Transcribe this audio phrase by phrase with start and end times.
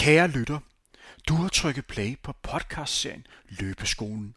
[0.00, 0.58] Kære lytter,
[1.28, 4.36] du har trykket play på podcastserien Løbeskolen.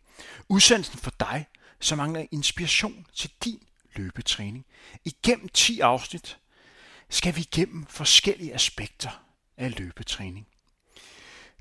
[0.49, 1.45] Udsendelsen for dig,
[1.79, 3.63] som mangler inspiration til din
[3.95, 4.65] løbetræning.
[5.05, 6.37] Igennem 10 afsnit
[7.09, 9.23] skal vi igennem forskellige aspekter
[9.57, 10.47] af løbetræning.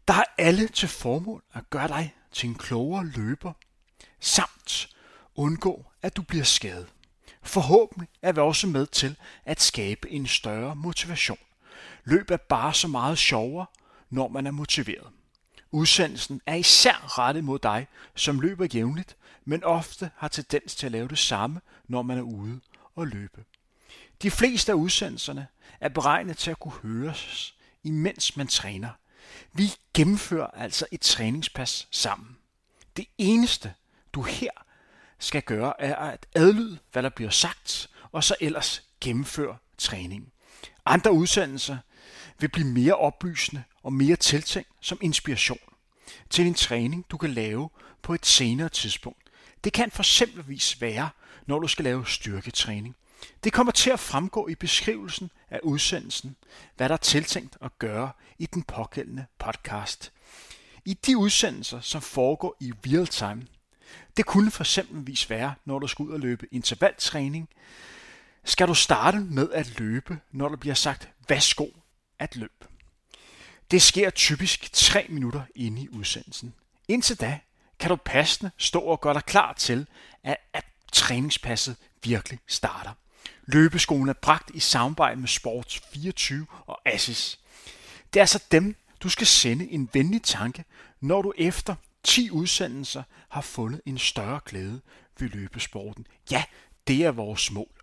[0.08, 3.52] Der er alle til formål at gøre dig til en klogere løber,
[4.20, 4.88] samt
[5.34, 6.88] undgå, at du bliver skadet.
[7.42, 11.38] Forhåbentlig er vi også med til at skabe en større motivation.
[12.04, 13.66] Løb er bare så meget sjovere,
[14.12, 15.08] når man er motiveret.
[15.70, 20.92] Udsendelsen er især rettet mod dig, som løber jævnligt, men ofte har tendens til at
[20.92, 22.60] lave det samme, når man er ude
[22.94, 23.44] og løbe.
[24.22, 25.46] De fleste af udsendelserne
[25.80, 28.90] er beregnet til at kunne høres, imens man træner.
[29.52, 32.36] Vi gennemfører altså et træningspas sammen.
[32.96, 33.74] Det eneste,
[34.12, 34.50] du her
[35.18, 40.32] skal gøre, er at adlyde, hvad der bliver sagt, og så ellers gennemføre træningen.
[40.86, 41.78] Andre udsendelser
[42.38, 45.58] vil blive mere oplysende og mere tiltænkt som inspiration
[46.30, 47.70] til en træning, du kan lave
[48.02, 49.30] på et senere tidspunkt.
[49.64, 51.10] Det kan for eksempelvis være,
[51.46, 52.96] når du skal lave styrketræning.
[53.44, 56.36] Det kommer til at fremgå i beskrivelsen af udsendelsen,
[56.76, 60.12] hvad der er tiltænkt at gøre i den pågældende podcast.
[60.84, 63.46] I de udsendelser, som foregår i real time,
[64.16, 67.48] det kunne for eksempelvis være, når du skal ud og løbe intervaltræning,
[68.44, 71.66] skal du starte med at løbe, når der bliver sagt, værsgo
[72.18, 72.71] at løbe.
[73.72, 76.54] Det sker typisk 3 minutter inde i udsendelsen.
[76.88, 77.38] Indtil da
[77.78, 79.86] kan du passende stå og gøre dig klar til,
[80.24, 82.90] at, at træningspasset virkelig starter.
[83.46, 87.38] Løbeskolen er bragt i samarbejde med Sports 24 og Assis.
[88.12, 90.64] Det er altså dem, du skal sende en venlig tanke,
[91.00, 94.80] når du efter 10 udsendelser har fundet en større glæde
[95.18, 96.06] ved løbesporten.
[96.30, 96.44] Ja,
[96.86, 97.82] det er vores mål.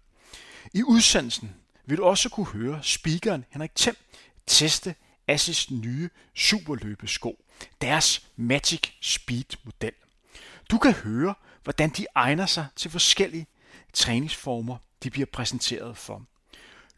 [0.74, 3.96] I udsendelsen vil du også kunne høre speakeren Henrik Thiem
[4.48, 4.96] teste
[5.30, 7.46] Assis nye superløbesko,
[7.82, 9.94] deres Magic Speed model.
[10.72, 13.48] Du kan høre, hvordan de egner sig til forskellige
[13.94, 16.26] træningsformer, de bliver præsenteret for.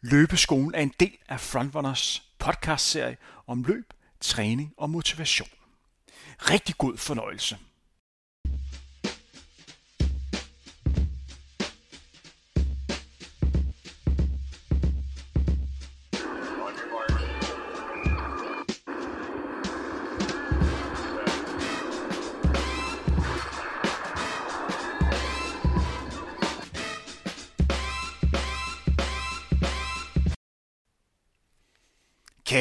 [0.00, 3.16] Løbeskolen er en del af Frontrunners podcastserie
[3.46, 5.48] om løb, træning og motivation.
[6.38, 7.58] Rigtig god fornøjelse.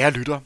[0.01, 0.39] Kære lytter,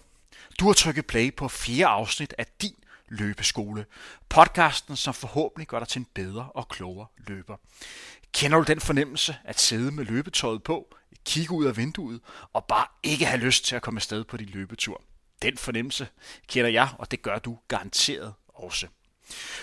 [0.60, 2.76] du har trykket play på fire afsnit af din
[3.10, 3.86] løbeskole.
[4.30, 7.58] Podcasten, som forhåbentlig gør dig til en bedre og klogere løber.
[8.34, 10.96] Kender du den fornemmelse at sidde med løbetøjet på,
[11.26, 12.22] kigge ud af vinduet
[12.54, 15.02] og bare ikke have lyst til at komme afsted på din løbetur?
[15.42, 16.08] Den fornemmelse
[16.48, 18.88] kender jeg, og det gør du garanteret også.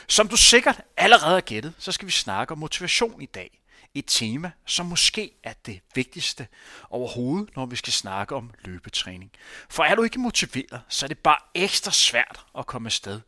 [0.08, 3.61] Som du sikkert allerede har gættet, så skal vi snakke om motivation i dag
[3.94, 6.46] et tema, som måske er det vigtigste
[6.90, 9.30] overhovedet, når vi skal snakke om løbetræning.
[9.68, 13.20] For er du ikke motiveret, så er det bare ekstra svært at komme afsted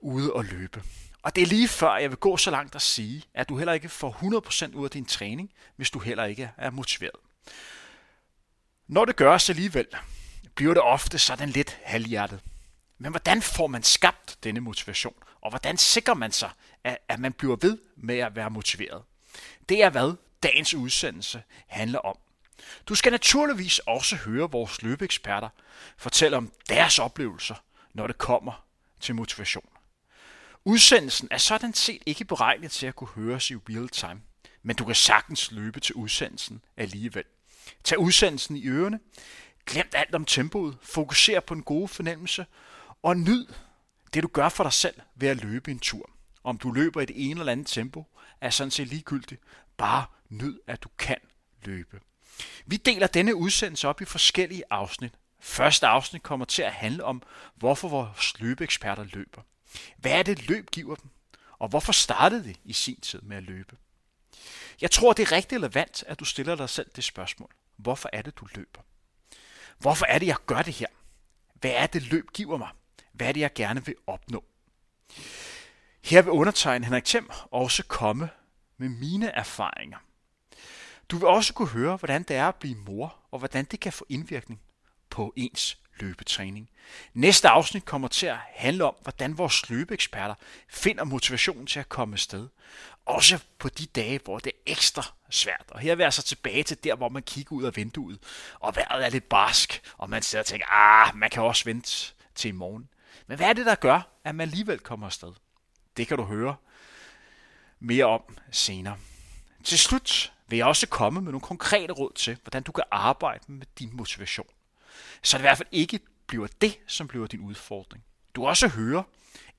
[0.00, 0.82] ude og løbe.
[1.22, 3.72] Og det er lige før, jeg vil gå så langt at sige, at du heller
[3.72, 7.16] ikke får 100% ud af din træning, hvis du heller ikke er motiveret.
[8.88, 9.86] Når det gøres alligevel,
[10.54, 12.40] bliver det ofte sådan lidt halvhjertet.
[12.98, 15.14] Men hvordan får man skabt denne motivation?
[15.40, 16.50] Og hvordan sikrer man sig,
[16.84, 19.02] at man bliver ved med at være motiveret?
[19.68, 22.18] Det er hvad dagens udsendelse handler om.
[22.86, 25.48] Du skal naturligvis også høre vores løbeeksperter
[25.96, 27.54] fortælle om deres oplevelser,
[27.94, 28.64] når det kommer
[29.00, 29.68] til motivation.
[30.64, 34.20] Udsendelsen er sådan set ikke beregnet til at kunne høres i real time,
[34.62, 37.24] men du kan sagtens løbe til udsendelsen alligevel.
[37.84, 39.00] Tag udsendelsen i ørerne,
[39.66, 42.46] glem alt om tempoet, fokuser på en god fornemmelse
[43.02, 43.46] og nyd
[44.14, 46.10] det du gør for dig selv ved at løbe en tur.
[46.44, 48.06] Om du løber i det ene eller andet tempo,
[48.40, 49.42] er sådan set ligegyldigt.
[49.76, 51.18] Bare nyd, at du kan
[51.64, 52.00] løbe.
[52.66, 55.12] Vi deler denne udsendelse op i forskellige afsnit.
[55.40, 57.22] Første afsnit kommer til at handle om,
[57.54, 59.42] hvorfor vores løbeeksperter løber.
[59.96, 61.10] Hvad er det, løb giver dem?
[61.58, 63.76] Og hvorfor startede de i sin tid med at løbe?
[64.80, 67.50] Jeg tror, det er rigtig relevant, at du stiller dig selv det spørgsmål.
[67.76, 68.80] Hvorfor er det, du løber?
[69.78, 70.86] Hvorfor er det, jeg gør det her?
[71.54, 72.68] Hvad er det, løb giver mig?
[73.12, 74.44] Hvad er det, jeg gerne vil opnå?
[76.04, 78.30] Her vil undertegne Henrik Thiem også komme
[78.78, 79.98] med mine erfaringer.
[81.08, 83.92] Du vil også kunne høre, hvordan det er at blive mor, og hvordan det kan
[83.92, 84.60] få indvirkning
[85.10, 86.70] på ens løbetræning.
[87.14, 90.34] Næste afsnit kommer til at handle om, hvordan vores løbeeksperter
[90.68, 92.48] finder motivation til at komme afsted.
[93.06, 95.64] Også på de dage, hvor det er ekstra svært.
[95.68, 98.18] Og her vil jeg altså tilbage til der, hvor man kigger ud af vinduet,
[98.60, 102.12] og vejret er lidt barsk, og man sidder og tænker, ah, man kan også vente
[102.34, 102.88] til i morgen.
[103.26, 105.32] Men hvad er det, der gør, at man alligevel kommer afsted?
[105.96, 106.56] Det kan du høre
[107.80, 108.96] mere om senere.
[109.64, 113.44] Til slut vil jeg også komme med nogle konkrete råd til, hvordan du kan arbejde
[113.52, 114.46] med din motivation.
[115.22, 118.04] Så det i hvert fald ikke bliver det, som bliver din udfordring.
[118.34, 119.04] Du kan også høre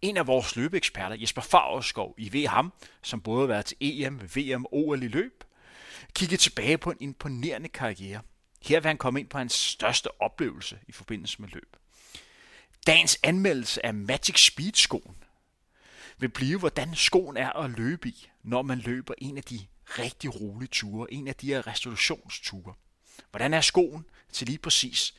[0.02, 4.22] en af vores løbeeksperter, Jesper Fagerskov, I ved ham, som både har været til EM,
[4.36, 5.44] VM og OL i løb,
[6.14, 8.22] kigge tilbage på en imponerende karriere.
[8.62, 11.76] Her vil han komme ind på hans største oplevelse i forbindelse med løb.
[12.88, 15.16] Dagens anmeldelse af Magic Speed skoen
[16.20, 20.42] vil blive, hvordan skoen er at løbe i, når man løber en af de rigtig
[20.42, 22.74] rolige ture, en af de her restaurationsture.
[23.32, 25.16] Hvordan er skoen til lige præcis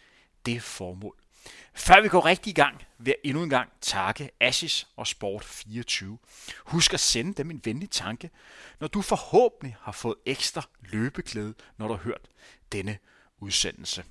[0.47, 1.17] det formål?
[1.75, 6.05] Før vi går rigtig i gang, vil jeg endnu en gang takke Asis og Sport24.
[6.64, 8.31] Husk at sende dem en venlig tanke,
[8.81, 12.29] når du forhåbentlig har fået ekstra løbeglæde, når du har hørt
[12.73, 12.99] denne
[13.38, 14.05] udsendelse.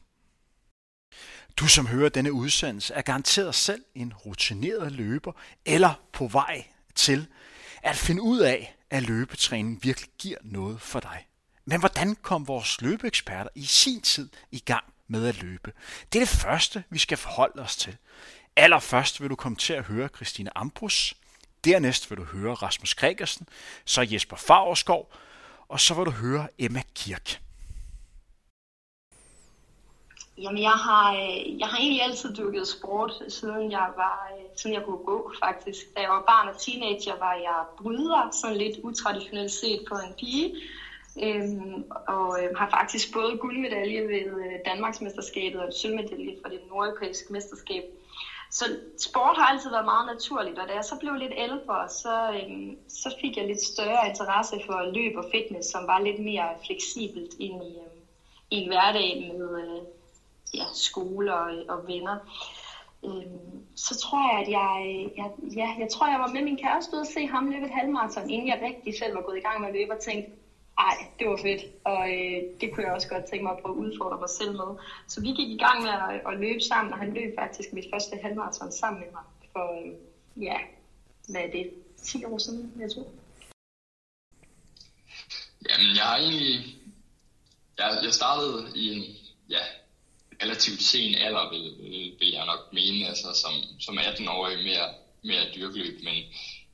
[1.58, 5.32] Du som hører denne udsendelse er garanteret selv en rutineret løber
[5.66, 6.68] eller på vej
[7.00, 7.28] til
[7.84, 11.28] at finde ud af, at løbetræning virkelig giver noget for dig.
[11.66, 15.72] Men hvordan kom vores løbeeksperter i sin tid i gang med at løbe?
[16.14, 17.98] Det er det første, vi skal forholde os til.
[18.56, 21.14] Allerførst vil du komme til at høre Christine Ambrus,
[21.64, 23.48] dernæst vil du høre Rasmus Gregersen,
[23.86, 25.14] så Jesper Favreskov,
[25.68, 27.42] og så vil du høre Emma Kirk.
[30.42, 34.74] Jamen, jeg har, øh, jeg har egentlig altid dyrket sport, siden jeg, var, øh, siden
[34.74, 35.96] jeg kunne gå, faktisk.
[35.96, 40.14] Da jeg var barn og teenager, var jeg bryder, sådan lidt utraditionelt set på en
[40.20, 40.56] pige.
[41.24, 46.60] Øhm, og øh, har faktisk både guldmedalje ved øh, Danmarksmesterskabet og en sølvmedalje for det
[46.70, 47.84] nordeuropæiske mesterskab.
[48.52, 48.66] Så
[48.98, 52.78] sport har altid været meget naturligt, og da jeg så blev lidt ældre, så, øhm,
[52.90, 57.34] så fik jeg lidt større interesse for løb og fitness, som var lidt mere fleksibelt
[57.40, 57.98] ind i, øh,
[58.52, 59.82] i hverdagen med, øh,
[60.54, 62.18] ja, skole og, og venner.
[63.06, 64.74] Øhm, så tror jeg, at jeg,
[65.18, 67.78] jeg, ja, jeg tror, jeg var med min kæreste ude og se ham løbe et
[67.80, 70.32] halvmarathon, inden jeg rigtig selv var gået i gang med at løbe og tænkte,
[70.78, 73.76] ej, det var fedt, og øh, det kunne jeg også godt tænke mig at prøve
[73.76, 74.70] at udfordre mig selv med.
[75.08, 77.88] Så vi gik i gang med at, at løbe sammen, og han løb faktisk mit
[77.94, 79.94] første halvmarathon sammen med mig for, øh,
[80.48, 80.58] ja,
[81.30, 81.72] hvad er det,
[82.04, 83.08] 10 år siden, jeg tror.
[85.70, 86.56] Jamen, jeg har egentlig,
[87.78, 89.04] jeg, jeg startede i en,
[89.50, 89.64] ja,
[90.44, 94.94] relativt sen alder, vil, vil, vil jeg nok mene, altså som, som 18-årig mere,
[95.24, 96.16] mere dyrkeløb, men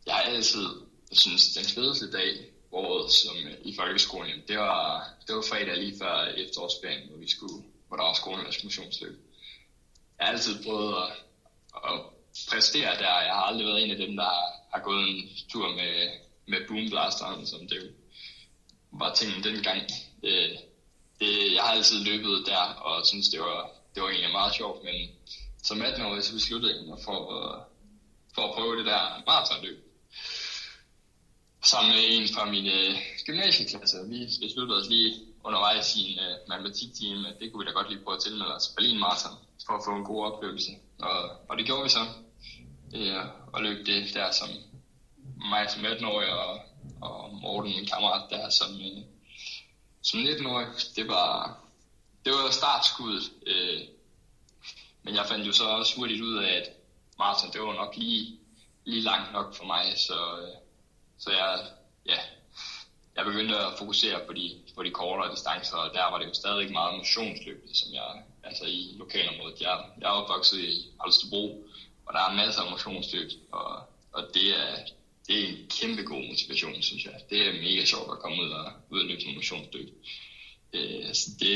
[0.06, 0.68] jeg har altid,
[1.10, 2.32] jeg synes, den fedeste dag
[2.70, 7.18] på året som, øh, i folkeskolen, det var, det var fredag lige før efterårsferien, hvor
[7.18, 9.20] vi skulle, hvor der var skolernes motionsløb.
[10.18, 11.12] Jeg har altid prøvet at,
[11.90, 12.02] at
[12.50, 13.22] præstere der.
[13.22, 14.32] Jeg har aldrig været en af dem, der
[14.74, 16.10] har gået en tur med,
[16.48, 17.94] med boomblasteren, som det
[18.92, 19.82] var tingen dengang.
[20.24, 20.50] Øh,
[21.20, 24.84] det, jeg har altid løbet der, og synes det var, det var egentlig meget sjovt,
[24.84, 24.96] men
[25.64, 27.20] som 18-årig så besluttede jeg mig for,
[28.36, 29.80] for at prøve det der maratonløb.
[31.64, 32.96] Sammen med en fra min uh,
[33.26, 33.98] gymnasieklasse.
[34.10, 37.74] Vi besluttede os lige undervejs i en øh, uh, matematiktime, at det kunne vi da
[37.80, 40.72] godt lige prøve at tilmelde os Berlin Marathon, for at få en god oplevelse.
[41.00, 41.20] Og,
[41.50, 42.04] og det gjorde vi så.
[42.94, 44.50] Ja, øh, og løb det der som
[45.52, 46.60] mig som 18-årig, og,
[47.02, 49.15] og Morten, min kammerat der, som, uh,
[50.06, 51.60] som 19-årig, det var,
[52.26, 53.32] det var startskuddet.
[53.48, 53.82] Øh,
[55.04, 56.70] men jeg fandt jo så også hurtigt ud af, at
[57.18, 58.40] maraton, det var nok lige,
[58.86, 60.56] lige langt nok for mig, så, øh,
[61.18, 61.68] så jeg,
[62.06, 62.20] ja,
[63.16, 66.34] jeg begyndte at fokusere på de, på de kortere distancer, og der var det jo
[66.34, 69.62] stadig meget motionsløb, som jeg, altså i lokalområdet.
[69.62, 71.68] Jeg, jeg er opvokset i Holstebro,
[72.06, 74.78] og der er masser af motionsløb, og, og det er,
[75.28, 77.14] det er en kæmpe god motivation, synes jeg.
[77.30, 79.90] Det er mega sjovt at komme ud og, udnytte og løbe motionsdyk.
[80.76, 81.56] Øh, så det,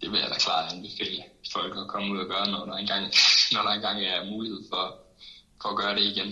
[0.00, 3.04] det vil jeg da klart anbefale folk at komme ud og gøre, når der engang,
[3.54, 4.84] når der engang er mulighed for,
[5.62, 6.30] for at gøre det igen.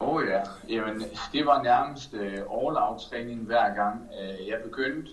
[0.00, 1.02] Åh oh ja, Jamen,
[1.32, 4.10] det var nærmest øh, uh, all-out træning hver gang.
[4.20, 5.10] Øh, jeg begyndte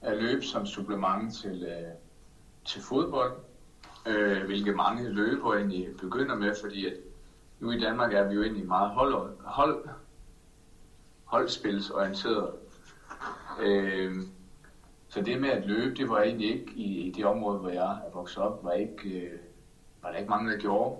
[0.00, 1.92] at løbe som supplement til, øh,
[2.64, 3.32] til fodbold,
[4.06, 6.92] uh, hvilket mange løber egentlig begynder med, fordi at
[7.60, 9.88] nu i Danmark er vi jo egentlig meget hold, hold,
[11.24, 12.50] holdspilsorienteret.
[13.60, 14.14] Øh,
[15.08, 17.90] så det med at løbe, det var egentlig ikke i, i det område, hvor jeg
[18.06, 19.38] er vokset op, var, ikke, øh,
[20.02, 20.96] var der ikke mange, der gjorde.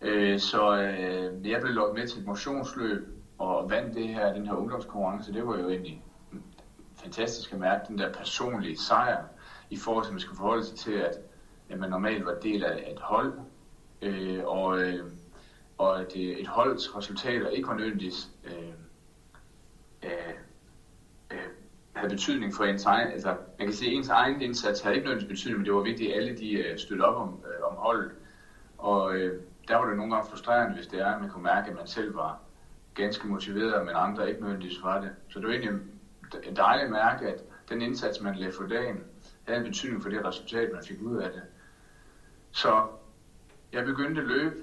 [0.00, 3.08] Øh, så øh, jeg blev lukket med til et motionsløb
[3.38, 5.32] og vandt det her, den her ungdomskonkurrence.
[5.32, 6.04] Det var jo egentlig
[6.96, 9.24] fantastisk at mærke den der personlige sejr
[9.70, 11.18] i forhold til, at man skal forholde sig til, at,
[11.68, 13.32] at man normalt var del af et hold.
[14.02, 15.04] Øh, og øh,
[15.80, 18.72] og at øh, et holds resultater ikke var nødvendigvis øh,
[20.04, 20.34] øh,
[21.30, 21.38] øh,
[21.92, 25.08] havde betydning for ens egen, altså man kan sige, at ens egen indsats havde ikke
[25.08, 27.76] nødvendigvis betydning, men det var vigtigt, at alle de øh, støttede op om, øh, om
[27.76, 28.10] holdet.
[28.78, 31.70] Og øh, der var det nogle gange frustrerende, hvis det er, at man kunne mærke,
[31.70, 32.40] at man selv var
[32.94, 35.10] ganske motiveret, men andre ikke nødvendigvis var det.
[35.28, 35.80] Så det var egentlig
[36.42, 39.04] en dejlig mærke, at den indsats, man lagde for dagen,
[39.46, 41.42] havde en betydning for det resultat, man fik ud af det.
[42.50, 42.86] Så
[43.72, 44.56] jeg begyndte at løbe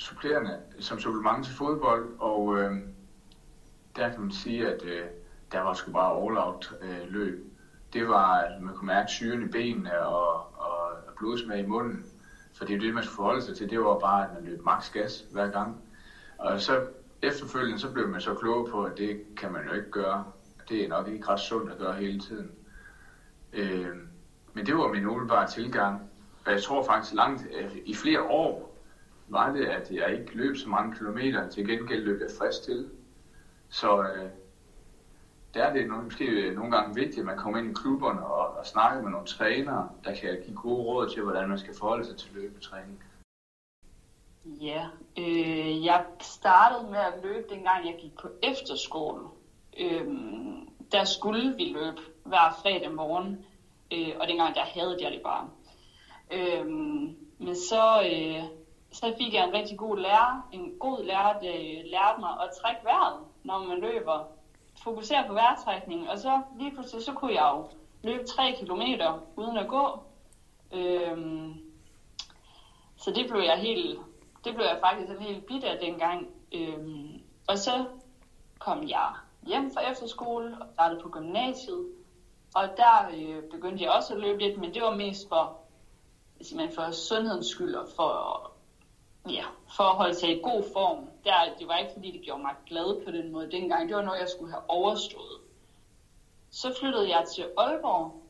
[0.00, 2.72] supplerende som supplement til fodbold, og øh,
[3.96, 5.06] der kan man sige, at øh,
[5.52, 7.46] der var sgu bare all-out øh, løb.
[7.92, 12.04] Det var, at man kunne mærke syren i benene og, og, og blodsmag i munden.
[12.54, 13.70] For det er det, man skulle forholde sig til.
[13.70, 15.80] Det var bare, at man løb maks gas hver gang.
[16.38, 16.86] Og så
[17.22, 20.24] efterfølgende, så blev man så klog på, at det kan man jo ikke gøre.
[20.68, 22.50] Det er nok ikke ret sundt at gøre hele tiden.
[23.52, 23.96] Øh,
[24.52, 26.00] men det var min umiddelbare tilgang.
[26.46, 28.69] Og jeg tror faktisk langt, øh, i flere år,
[29.30, 31.48] var det, at jeg ikke løb så mange kilometer.
[31.48, 32.90] Til gengæld løb jeg frisk til.
[33.68, 34.30] Så øh,
[35.54, 38.56] der er det måske øh, nogle gange vigtigt, at man kommer ind i klubberne og,
[38.58, 42.04] og snakker med nogle trænere, der kan give gode råd til, hvordan man skal forholde
[42.04, 43.02] sig til løbetræning.
[44.44, 44.86] Ja,
[45.18, 49.24] øh, jeg startede med at løbe, dengang jeg gik på efterskole.
[49.80, 50.06] Øh,
[50.92, 53.44] der skulle vi løbe hver fredag morgen,
[53.92, 55.48] øh, og dengang der havde jeg det bare.
[56.32, 56.66] Øh,
[57.38, 58.59] men så, øh,
[58.92, 62.84] så fik jeg en rigtig god lærer, en god lærer, der lærte mig at trække
[62.84, 64.24] vejret, når man løber.
[64.84, 67.68] Fokusere på vejrtrækningen, og så lige pludselig så kunne jeg jo
[68.02, 70.02] løbe 3 kilometer uden at gå.
[70.72, 71.54] Øhm,
[72.96, 73.98] så det blev jeg helt,
[74.44, 76.28] det blev jeg faktisk en helt bit af dengang.
[76.52, 77.84] Øhm, og så
[78.58, 79.14] kom jeg
[79.46, 81.86] hjem fra efterskole og startede på gymnasiet.
[82.54, 85.58] Og der øh, begyndte jeg også at løbe lidt, men det var mest for,
[86.42, 88.50] simpelthen for sundhedens skyld og for,
[89.28, 89.44] ja,
[89.76, 91.08] for at holde sig i god form.
[91.24, 93.88] Der, det var ikke fordi, det gjorde mig glad på den måde dengang.
[93.88, 95.40] Det var noget, jeg skulle have overstået.
[96.50, 98.22] Så flyttede jeg til Aalborg,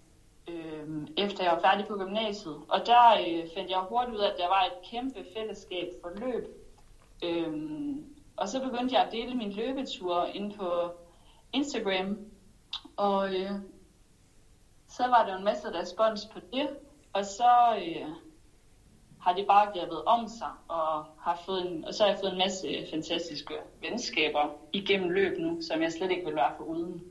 [0.49, 2.57] øh, efter jeg var færdig på gymnasiet.
[2.69, 6.11] Og der øh, fandt jeg hurtigt ud af, at der var et kæmpe fællesskab for
[6.11, 6.45] løb.
[7.25, 7.53] Øh,
[8.37, 10.93] og så begyndte jeg at dele min løbetur ind på
[11.53, 12.19] Instagram.
[12.97, 13.51] Og øh,
[14.89, 16.69] så var der en masse respons på det.
[17.13, 18.09] Og så øh,
[19.23, 22.33] har det bare grebet om sig, og, har fået en, og så har jeg fået
[22.33, 27.03] en masse fantastiske venskaber igennem løb nu, som jeg slet ikke vil være for uden.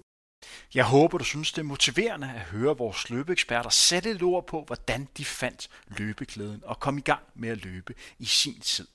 [0.74, 4.64] Jeg håber, du synes, det er motiverende at høre vores løbeeksperter sætte et ord på,
[4.64, 8.88] hvordan de fandt løbeklæden og kom i gang med at løbe i sin tid.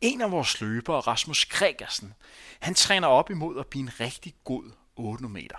[0.00, 2.14] En af vores løbere, Rasmus Gregersen,
[2.60, 5.56] han træner op imod at blive en rigtig god 8 meter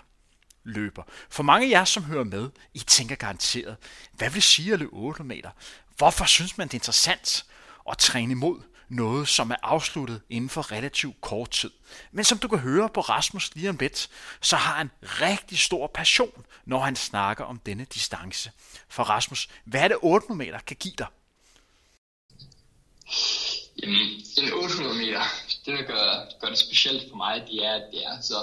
[0.67, 1.03] løber.
[1.29, 3.77] For mange af jer, som hører med, I tænker garanteret,
[4.11, 5.49] hvad vil sige at løbe 8 meter?
[5.97, 7.45] Hvorfor synes man, det er interessant
[7.91, 11.71] at træne imod noget, som er afsluttet inden for relativt kort tid?
[12.11, 14.09] Men som du kan høre på Rasmus lige om lidt,
[14.41, 18.51] så har han rigtig stor passion, når han snakker om denne distance.
[18.89, 21.07] For Rasmus, hvad er det 800 meter kan give dig?
[23.83, 25.21] Jamen, en 800 meter,
[25.65, 28.35] det der gør, gør det specielt for mig, det er, at det er så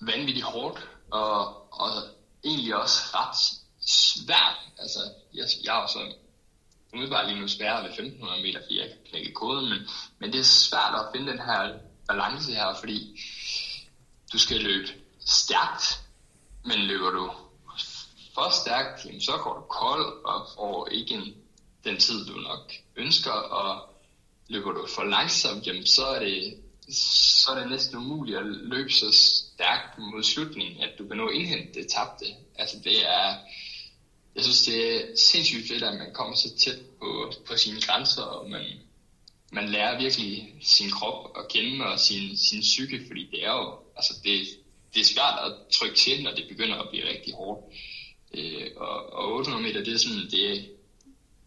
[0.00, 1.90] vanvittigt hårdt, og, og
[2.44, 3.36] egentlig også ret
[3.86, 4.56] svært.
[4.78, 4.98] Altså,
[5.34, 6.12] jeg, jeg er jo sådan
[6.92, 9.78] umiddelbart lige nu sværere ved 1500 meter, fordi jeg kan knække koden, men,
[10.18, 13.20] men det er svært at finde den her balance her, fordi
[14.32, 14.88] du skal løbe
[15.26, 16.00] stærkt,
[16.64, 17.32] men løber du
[18.34, 21.34] for stærkt, jamen, så går du kold og får ikke en,
[21.84, 23.94] den tid, du nok ønsker, og
[24.48, 28.90] løber du for langsomt, jamen, så er det så er det næsten umuligt at løbe
[28.90, 32.26] så stærkt mod slutningen, at du kan nå indhente det tabte.
[32.58, 33.34] Altså det er,
[34.34, 38.22] jeg synes det er sindssygt fedt, at man kommer så tæt på, på sine grænser,
[38.22, 38.64] og man,
[39.52, 43.78] man lærer virkelig sin krop at kende og sin, sin psyke, fordi det er jo,
[43.96, 44.46] altså det,
[44.94, 47.74] det er svært at trykke til, når det begynder at blive rigtig hårdt.
[48.34, 50.70] Øh, og, og 800 meter, det er sådan, det,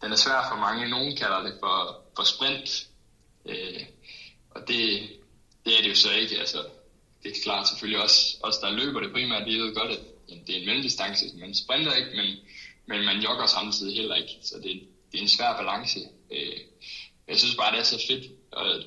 [0.02, 0.88] den er svær for mange.
[0.88, 2.88] Nogen kalder det for, for sprint.
[3.46, 3.80] Øh,
[4.50, 5.08] og det,
[5.64, 6.38] det er det jo så ikke.
[6.38, 6.64] Altså,
[7.22, 10.00] det er klart selvfølgelig også, os der løber det primært, de ved godt, at
[10.46, 11.24] det er en mellemdistance.
[11.36, 12.36] Man sprinter ikke, men,
[12.86, 14.36] men man jogger samtidig heller ikke.
[14.42, 16.00] Så det, det er en svær balance.
[16.30, 16.60] Øh,
[17.28, 18.24] jeg synes bare, det er så fedt
[18.56, 18.86] at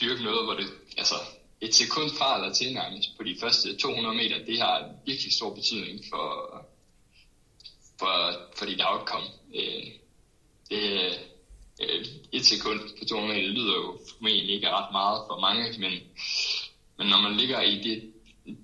[0.00, 0.66] dyrke noget, hvor det,
[0.98, 1.14] altså,
[1.60, 5.54] et sekund fra eller til nærmest på de første 200 meter, det har virkelig stor
[5.54, 6.26] betydning for,
[7.98, 9.26] for, for dit outcome.
[9.54, 9.86] Øh,
[12.46, 15.92] sekund på 200 meter lyder jo formentlig ikke ret meget for mange, men,
[16.98, 18.12] men når man ligger i det,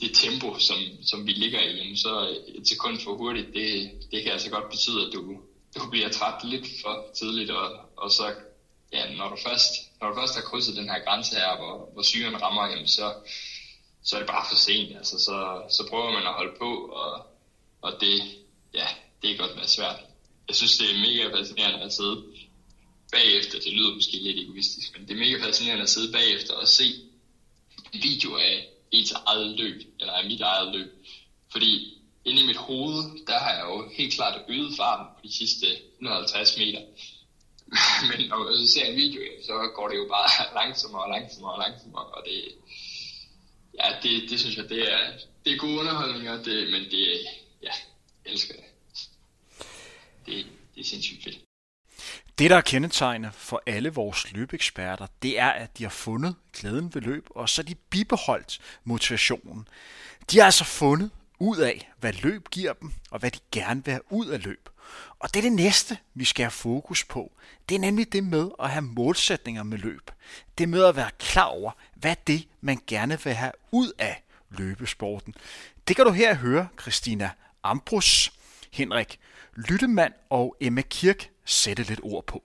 [0.00, 0.76] det tempo, som,
[1.10, 4.70] som vi ligger i, jamen, så et sekund for hurtigt, det, det kan altså godt
[4.70, 5.22] betyde, at du,
[5.74, 8.34] du bliver træt lidt for tidligt, og, og så,
[8.92, 12.02] ja, når du først, når du først har krydset den her grænse her, hvor, hvor
[12.02, 13.14] syren rammer, jamen, så,
[14.02, 14.96] så er det bare for sent.
[14.96, 16.70] Altså, så, så prøver man at holde på,
[17.02, 17.26] og,
[17.82, 18.22] og det,
[18.74, 18.86] ja,
[19.22, 20.00] det er godt være svært.
[20.48, 22.24] Jeg synes, det er mega fascinerende at sidde
[23.12, 26.68] bagefter, det lyder måske lidt egoistisk, men det er mega fascinerende at sidde bagefter og
[26.68, 26.84] se
[27.92, 30.90] en video af ens eget løb, eller af mit eget løb.
[31.52, 35.32] Fordi inde i mit hoved, der har jeg jo helt klart øget farten på de
[35.32, 36.80] sidste 150 meter.
[38.10, 41.58] Men når man ser en video, så går det jo bare langsommere og langsommere og
[41.58, 42.38] langsommere, og det,
[43.80, 45.12] ja, det, det synes jeg, det er,
[45.44, 47.04] det er god underholdning, og det, men det,
[47.62, 47.72] ja,
[48.24, 48.64] jeg elsker det.
[50.26, 51.38] Det, det er sindssygt fedt.
[52.38, 56.94] Det, der er kendetegnende for alle vores løbeeksperter, det er, at de har fundet glæden
[56.94, 59.68] ved løb, og så de bibeholdt motivationen.
[60.30, 63.92] De har altså fundet ud af, hvad løb giver dem, og hvad de gerne vil
[63.92, 64.68] have ud af løb.
[65.18, 67.32] Og det er det næste, vi skal have fokus på.
[67.68, 70.10] Det er nemlig det med at have målsætninger med løb.
[70.58, 75.34] Det med at være klar over, hvad det, man gerne vil have ud af løbesporten.
[75.88, 77.30] Det kan du her høre Christina
[77.62, 78.32] Ambrus,
[78.70, 79.18] Henrik
[79.54, 82.42] Lyttemand og Emma Kirk sætte lidt ord på.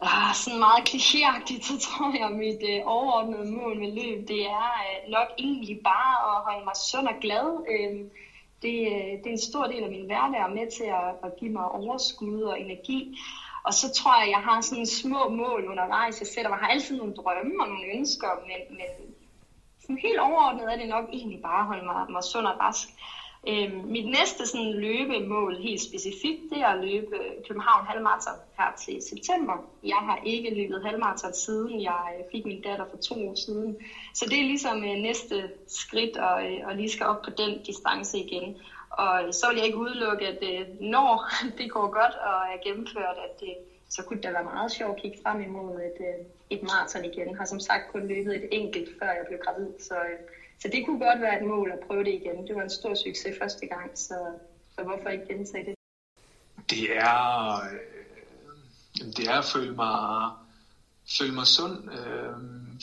[0.00, 4.46] Ah, sådan meget klichéagtigt, så tror jeg, at mit øh, overordnede mål med løb, det
[4.46, 7.46] er øh, nok egentlig bare at holde mig sund og glad.
[7.72, 7.94] Øh,
[8.62, 11.50] det, øh, det er en stor del af min hverdag med til at, at give
[11.50, 13.18] mig overskud og energi.
[13.64, 16.20] Og så tror jeg, at jeg har sådan små mål undervejs.
[16.20, 18.90] Jeg sætter mig har altid nogle drømme og nogle ønsker, men, men
[19.80, 22.88] sådan helt overordnet er det nok egentlig bare at holde mig, mig sund og rask.
[23.48, 27.16] Øh, mit næste sådan, løbemål helt specifikt, det er at løbe
[27.48, 29.56] København Halvmarathon her til september.
[29.82, 33.76] Jeg har ikke løbet halvmarathon siden jeg øh, fik min datter for to år siden.
[34.14, 37.62] Så det er ligesom øh, næste skridt og, øh, og lige skal op på den
[37.62, 38.56] distance igen.
[38.90, 42.58] Og øh, så vil jeg ikke udelukke, at øh, når det går godt og er
[42.64, 43.54] gennemført, at det,
[43.88, 47.28] så kunne det være meget sjovt at kigge frem imod et, øh, et maraton igen.
[47.28, 49.94] Jeg har som sagt kun løbet et enkelt, før jeg blev gravid, så...
[49.94, 50.18] Øh,
[50.64, 52.46] så det kunne godt være et mål at prøve det igen.
[52.46, 54.18] Det var en stor succes første gang, så,
[54.78, 55.74] så hvorfor ikke gentage det?
[56.70, 60.30] Det er, øh, det er at føle mig,
[61.18, 62.36] føle mig sund, øh,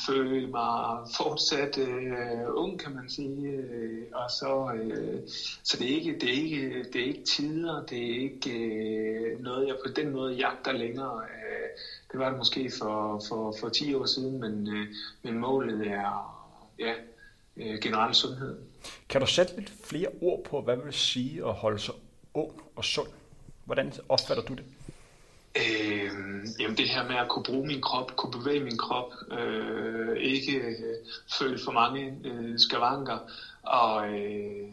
[0.08, 3.48] føle mig fortsat øh, ung, kan man sige.
[3.48, 5.20] Øh, og så, øh,
[5.64, 9.40] så det, er ikke, det, er ikke, det er ikke tider, det er ikke øh,
[9.40, 11.22] noget, jeg på den måde jagter længere.
[11.24, 11.70] Øh,
[12.12, 14.88] det var det måske for, for, for 10 år siden, men, øh,
[15.24, 16.38] men målet er
[16.80, 16.94] ja,
[17.58, 18.58] øh, generel sundhed.
[19.10, 21.94] Kan du sætte lidt flere ord på, hvad vil sige at holde sig
[22.34, 23.08] ung og sund?
[23.66, 24.64] Hvordan opfatter du det?
[25.56, 26.12] Øh,
[26.60, 30.58] jamen det her med at kunne bruge min krop, kunne bevæge min krop, øh, ikke
[30.58, 30.76] øh,
[31.40, 33.18] føle for mange øh, skavanker,
[33.64, 34.68] og øh,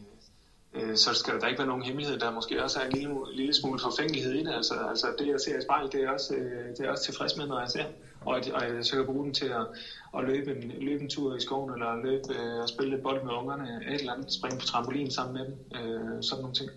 [0.75, 3.55] øh, så skal der ikke være nogen hemmelighed, der måske også er en lille, lille
[3.55, 4.55] smule forfængelighed i det.
[4.55, 7.37] Altså, altså det jeg ser i spejl, det er også, øh, det er også tilfreds
[7.37, 7.85] med, når jeg ser
[8.29, 9.67] og, at, og jeg så kan bruge den til at,
[10.17, 13.25] at løbe, en, løbe en tur i skoven, eller løbe øh, og spille lidt bold
[13.25, 16.71] med ungerne, et eller andet, springe på trampolin sammen med dem, øh, sådan nogle ting.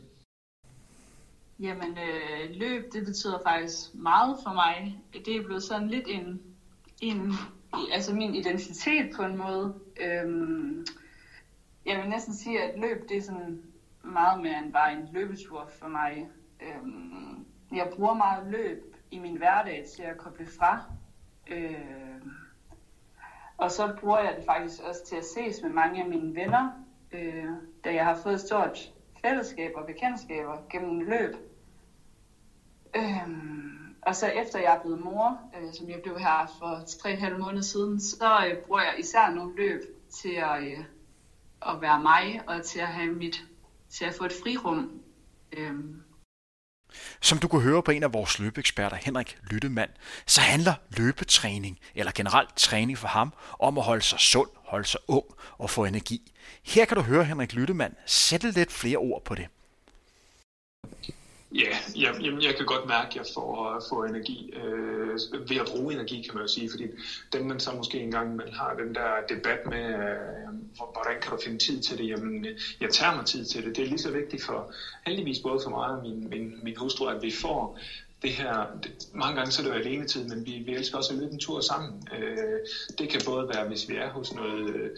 [1.60, 4.98] Jamen, øh, løb, det betyder faktisk meget for mig.
[5.26, 6.42] Det er blevet sådan lidt en,
[7.02, 7.34] en
[7.94, 9.74] altså min identitet på en måde.
[10.00, 10.86] Øhm,
[11.86, 13.62] jeg vil næsten sige, at løb, det er sådan
[14.04, 16.28] meget mere end bare en løbetur for mig.
[16.62, 20.84] Øhm, jeg bruger meget løb i min hverdag til at koble fra
[21.48, 22.22] Øh,
[23.58, 26.70] og så bruger jeg det faktisk også til at ses med mange af mine venner,
[27.12, 27.46] øh,
[27.84, 31.36] da jeg har fået et stort fællesskab og bekendtskaber gennem løb.
[32.96, 33.30] Øh,
[34.02, 37.62] og så efter jeg er blevet mor, øh, som jeg blev her for 3,5 måneder
[37.62, 40.86] siden, så øh, bruger jeg især nogle løb til at, øh,
[41.68, 43.44] at være mig og til at have mit,
[43.90, 45.02] til at få et frirum.
[45.58, 45.74] Øh,
[47.22, 49.90] som du kunne høre på en af vores løbeeksperter, Henrik Lyttemand,
[50.26, 55.00] så handler løbetræning, eller generelt træning for ham, om at holde sig sund, holde sig
[55.08, 55.26] ung
[55.58, 56.32] og få energi.
[56.64, 59.48] Her kan du høre Henrik Lyttemand sætte lidt flere ord på det.
[61.56, 65.58] Ja, jeg, jamen, jeg kan godt mærke, at jeg får, øh, får energi øh, ved
[65.58, 66.88] at bruge energi, kan man jo sige, fordi
[67.34, 70.54] dem man så måske engang man har den der debat med, øh,
[70.92, 72.46] hvordan kan du finde tid til det, jamen
[72.80, 73.76] jeg tager mig tid til det.
[73.76, 74.72] Det er lige så vigtigt for,
[75.06, 77.80] heldigvis både for mig og min, min, min hustru, at vi får
[78.22, 80.98] det her, det, mange gange så er det jo alene tid, men vi, vi elsker
[80.98, 82.08] også at løbe en tur sammen.
[82.12, 82.60] Øh,
[82.98, 84.92] det kan både være, hvis vi er hos noget Øh,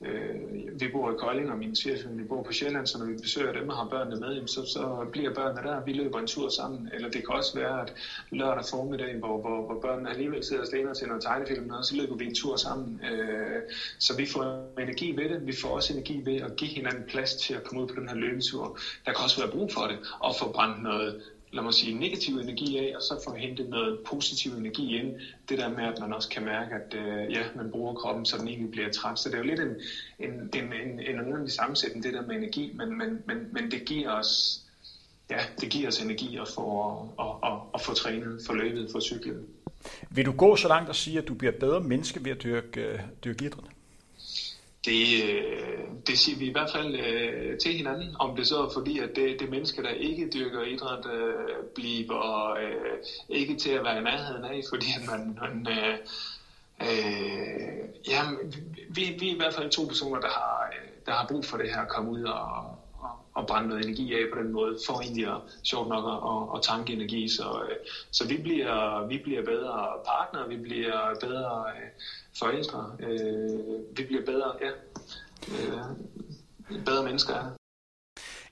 [0.00, 0.34] Øh,
[0.80, 3.68] vi bor i Kolding, og min svigerfamilie bor på Sjælland, så når vi besøger dem
[3.68, 6.88] og har børnene med, så, så bliver børnene der, vi løber en tur sammen.
[6.92, 7.92] Eller det kan også være, at
[8.30, 11.96] lørdag formiddag, hvor, hvor, hvor børnene alligevel sidder og stener til noget tegnefilm, og så
[11.96, 13.00] løber vi en tur sammen.
[13.04, 13.62] Øh,
[13.98, 15.46] så vi får energi ved det.
[15.46, 18.08] Vi får også energi ved at give hinanden plads til at komme ud på den
[18.08, 18.78] her løbetur.
[19.06, 21.14] Der kan også være brug for det, og få brændt noget
[21.54, 25.14] lad mig sige, negativ energi af, og så få hentet noget positiv energi ind.
[25.48, 28.38] Det der med, at man også kan mærke, at øh, ja, man bruger kroppen, så
[28.38, 29.18] den egentlig bliver træt.
[29.18, 29.74] Så det er jo lidt en,
[30.18, 33.84] en, en, en, en underlig sammensætning, det der med energi, men, men, men, men det
[33.84, 34.60] giver os
[35.30, 39.00] ja, det giver os energi at få, at, at, at få trænet, få løbet, få
[39.00, 39.46] cyklet.
[40.10, 42.80] Vil du gå så langt og sige, at du bliver bedre menneske ved at dyrke,
[42.80, 43.73] øh, dyrke idræt?
[44.84, 48.68] Det, øh, det siger vi i hvert fald øh, til hinanden, om det så er
[48.68, 53.84] fordi, at det, det menneske, der ikke dyrker idræt, øh, bliver øh, ikke til at
[53.84, 55.98] være i nærheden af, fordi at man, man øh,
[56.80, 58.22] øh, ja,
[58.88, 61.56] vi, vi er i hvert fald to personer, der har, øh, der har brug for
[61.56, 62.78] det her at komme ud og,
[63.38, 66.62] at brænde noget energi af på den måde, for egentlig at, sjovt nok at, at
[66.62, 67.28] tanke energi.
[67.28, 67.76] Så, øh,
[68.10, 71.90] så vi, bliver, vi bliver bedre partnere, vi bliver bedre øh,
[72.38, 74.70] forældre, øh, vi bliver bedre, ja,
[75.48, 77.34] øh, bedre mennesker.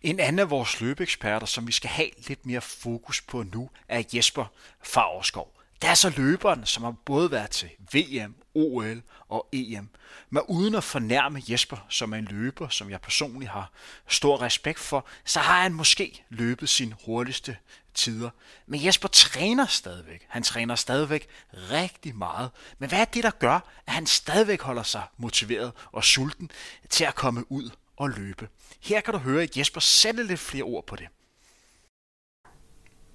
[0.03, 4.03] En anden af vores løbeeksperter, som vi skal have lidt mere fokus på nu, er
[4.15, 4.45] Jesper
[4.85, 5.62] Favreskov.
[5.83, 9.89] Der er så løberen, som har både været til VM, OL og EM.
[10.31, 13.71] Men uden at fornærme Jesper, som er en løber, som jeg personligt har
[14.09, 17.57] stor respekt for, så har han måske løbet sin hurtigste
[17.95, 18.31] tider.
[18.67, 20.27] Men Jesper træner stadigvæk.
[20.29, 22.51] Han træner stadigvæk rigtig meget.
[22.79, 26.51] Men hvad er det, der gør, at han stadigvæk holder sig motiveret og sulten
[26.91, 28.49] til at komme ud og løbe?
[28.81, 31.09] Her kan du høre Jesper sætter lidt flere ord på det.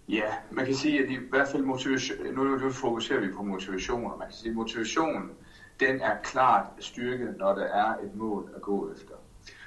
[0.10, 4.12] Ja, man kan sige, at i hvert fald motivation, nu, nu fokuserer vi på motivation,
[4.12, 5.32] og man kan sige, at motivationen,
[5.80, 9.14] den er klart styrket, når der er et mål at gå efter.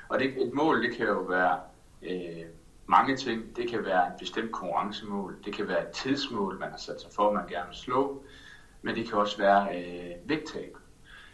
[0.08, 1.58] Og det, et mål, det kan jo være
[2.02, 2.46] øh,
[2.86, 3.56] mange ting.
[3.56, 7.10] Det kan være et bestemt konkurrencemål, det kan være et tidsmål, man har sat sig
[7.12, 8.24] for, man gerne vil slå,
[8.82, 10.76] men det kan også være øh, vægttab.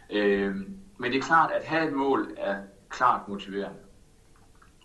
[0.09, 0.55] Øh,
[0.97, 2.55] men det er klart, at have et mål er
[2.89, 3.79] klart motiverende.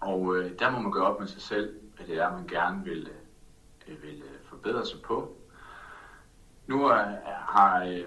[0.01, 2.85] Og øh, der må man gøre op med sig selv, hvad det er, man gerne
[2.85, 3.22] vil, øh,
[4.63, 5.37] forbedre sig på.
[6.67, 6.89] Nu
[7.49, 8.05] har øh,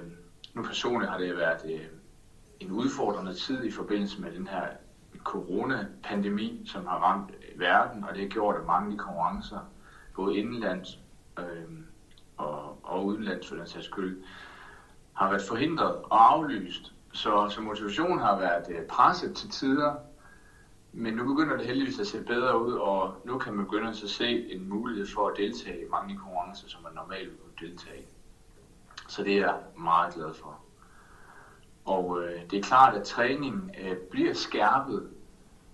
[0.53, 1.85] nu personligt har det været øh,
[2.59, 4.67] en udfordrende tid i forbindelse med den her
[5.23, 9.59] coronapandemi, som har ramt øh, verden, og det har gjort, at mange konkurrencer,
[10.15, 10.99] både indenlands
[11.39, 11.79] øh,
[12.37, 14.23] og, og udenlands for den sags skyld,
[15.13, 16.93] har været forhindret og aflyst.
[17.13, 19.95] Så, så motivationen har været øh, presset til tider,
[20.97, 23.95] men nu begynder det heldigvis at se bedre ud, og nu kan man begynde at
[23.95, 28.05] se en mulighed for at deltage i mange konkurrencer, som man normalt vil deltage i.
[29.07, 30.59] Så det er jeg meget glad for.
[31.85, 35.09] Og øh, det er klart, at træningen øh, bliver skærpet,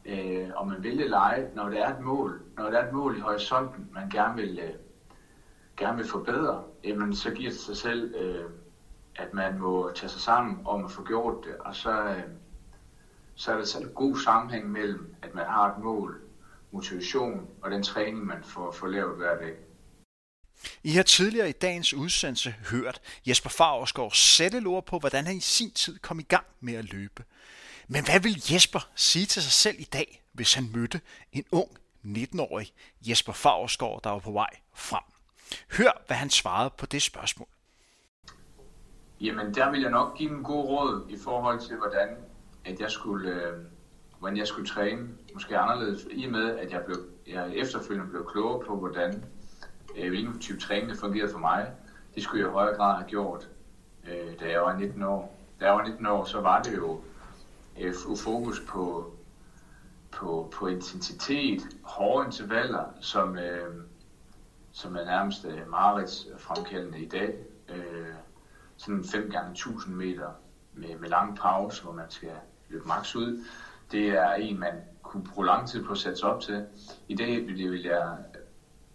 [0.06, 3.18] øh, og man vil lege, når der er et mål, når der er et mål
[3.18, 4.74] i horisonten, man gerne vil, øh,
[5.78, 8.46] gerne vil forbedre, jamen, så giver det sig selv, øh,
[9.16, 12.24] at man må tage sig sammen om at få gjort det, og så, øh,
[13.42, 16.22] så er der en god sammenhæng mellem, at man har et mål,
[16.72, 19.56] motivation og den træning, man får, får lavet hver dag.
[20.84, 25.38] I har tidligere i dagens udsendelse hørt Jesper Fagersgaard sætte et ord på, hvordan han
[25.38, 27.24] i sin tid kom i gang med at løbe.
[27.88, 31.02] Men hvad vil Jesper sige til sig selv i dag, hvis han mødte
[31.32, 31.70] en ung
[32.06, 35.04] 19-årig Jesper Fagersgaard, der var på vej frem?
[35.78, 37.48] Hør, hvad han svarede på det spørgsmål.
[39.22, 42.18] Jamen, der vil jeg nok give en god råd i forhold til, hvordan
[42.66, 43.54] at jeg skulle, øh,
[44.20, 46.98] hvordan jeg skulle træne, måske anderledes, i og med, at jeg, blev,
[47.28, 49.24] jeg efterfølgende blev klogere på, hvordan,
[49.98, 51.72] øh, hvilken type træning der fungerede for mig.
[52.16, 53.50] Det skulle jeg i højere grad have gjort,
[54.08, 55.38] øh, da jeg var 19 år.
[55.60, 57.02] Da jeg var 19 år, så var det jo
[57.80, 57.94] øh,
[58.24, 59.14] fokus på,
[60.12, 63.76] på, på intensitet, hårde intervaller, som, øh,
[64.72, 67.36] som er nærmest øh, Marits fremkaldende i dag.
[67.70, 68.14] Øh,
[68.78, 70.30] sådan 5 gange 1000 meter
[70.74, 72.32] med, med lang pause, hvor man skal
[72.72, 73.46] løbe max ud.
[73.92, 76.66] Det er en, man kunne bruge lang tid på at sætte sig op til.
[77.08, 78.18] I dag vil, vil jeg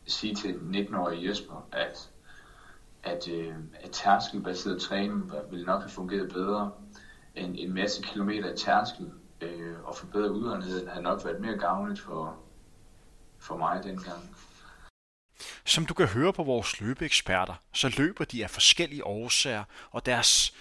[0.07, 2.11] sige til 19-årige Jesper, at,
[3.03, 6.73] at, øh, at tærskelbaseret træning vil nok have fungeret bedre
[7.35, 9.11] end en masse kilometer i tærskel,
[9.41, 12.37] øh, og forbedre udholdenheden havde nok været mere gavnligt for,
[13.39, 14.37] for mig dengang.
[15.65, 20.55] Som du kan høre på vores løbeeksperter, så løber de af forskellige årsager, og deres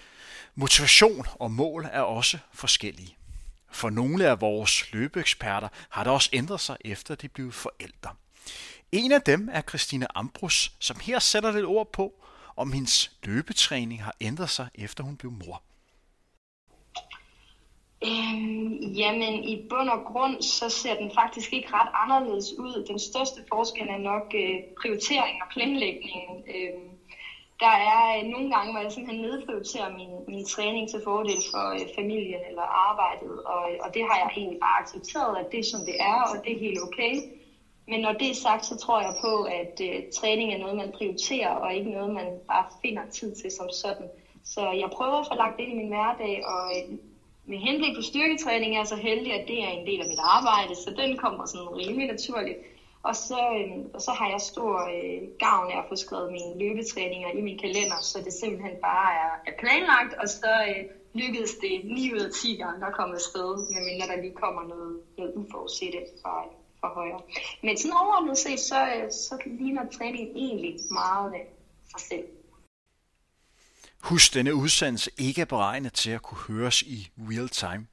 [0.56, 3.18] motivation og mål er også forskellige.
[3.72, 8.10] For nogle af vores løbeeksperter har det også ændret sig efter de blev forældre.
[8.92, 12.14] En af dem er Christine Ambrus, som her sætter lidt ord på,
[12.56, 15.62] om hendes løbetræning har ændret sig efter hun blev mor.
[18.04, 22.86] Øhm, jamen, i bund og grund, så ser den faktisk ikke ret anderledes ud.
[22.88, 26.44] Den største forskel er nok øh, prioritering og planlægning.
[26.56, 26.95] Øhm,
[27.60, 31.66] der er øh, nogle gange, hvor jeg simpelthen nedprioriterer min, min træning til fordel for
[31.74, 35.64] øh, familien eller arbejdet, og, og det har jeg egentlig bare accepteret, at det er
[35.64, 37.14] som det er, og det er helt okay.
[37.88, 40.92] Men når det er sagt, så tror jeg på, at øh, træning er noget, man
[40.92, 44.10] prioriterer, og ikke noget, man bare finder tid til som sådan.
[44.44, 46.98] Så jeg prøver at få lagt det ind i min hverdag, og øh,
[47.46, 50.20] med henblik på styrketræning er jeg så heldig, at det er en del af mit
[50.20, 52.58] arbejde, så den kommer sådan rimelig naturligt.
[53.10, 56.54] Og så, øh, og så har jeg stor øh, gavn af at få skrevet mine
[56.64, 60.82] løbetræninger i min kalender, så det simpelthen bare er, er planlagt, og så øh,
[61.22, 64.94] lykkedes det 9 ud af 10 gange, der kommer afsted, medmindre der lige kommer noget,
[65.18, 66.34] noget uforudset fra,
[66.80, 67.22] fra højre.
[67.64, 71.46] Men sådan overordnet set, så, øh, så ligner træningen egentlig meget af
[71.92, 72.28] sig selv.
[74.10, 77.88] Husk, denne udsendelse ikke er beregnet til at kunne høres i real time.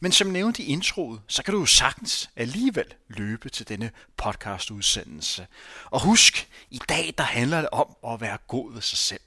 [0.00, 5.46] Men som nævnt i introet, så kan du jo sagtens alligevel løbe til denne podcastudsendelse.
[5.84, 9.20] Og husk, i dag der handler det om at være god ved sig selv.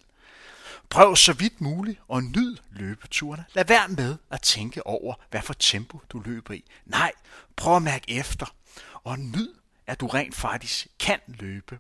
[0.90, 3.46] Prøv så vidt muligt at nyde løbeturene.
[3.54, 6.64] Lad være med at tænke over, hvad for tempo du løber i.
[6.86, 7.12] Nej,
[7.56, 8.56] prøv at mærke efter.
[9.04, 9.54] Og nyd,
[9.88, 11.80] at du rent faktisk kan løbe.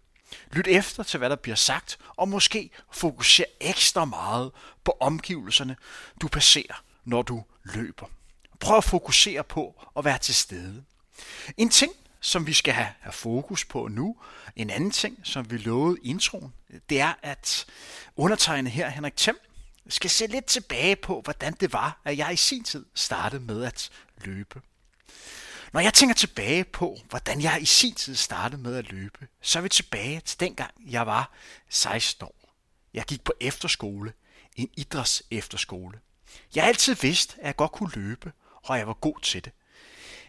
[0.51, 4.51] Lyt efter til, hvad der bliver sagt, og måske fokuser ekstra meget
[4.83, 5.75] på omgivelserne,
[6.21, 8.05] du passerer, når du løber.
[8.61, 10.83] Prøv at fokusere på at være til stede.
[11.57, 14.17] En ting, som vi skal have, fokus på nu,
[14.55, 16.53] en anden ting, som vi lovede introen,
[16.89, 17.65] det er, at
[18.15, 19.37] undertegne her, Henrik Thiem,
[19.87, 23.63] skal se lidt tilbage på, hvordan det var, at jeg i sin tid startede med
[23.63, 24.61] at løbe.
[25.73, 29.59] Når jeg tænker tilbage på, hvordan jeg i sin tid startede med at løbe, så
[29.59, 31.31] er vi tilbage til dengang, jeg var
[31.69, 32.53] 16 år.
[32.93, 34.13] Jeg gik på efterskole,
[34.55, 35.99] en idræts efterskole.
[36.55, 38.31] Jeg har altid vidst, at jeg godt kunne løbe,
[38.63, 39.51] og jeg var god til det.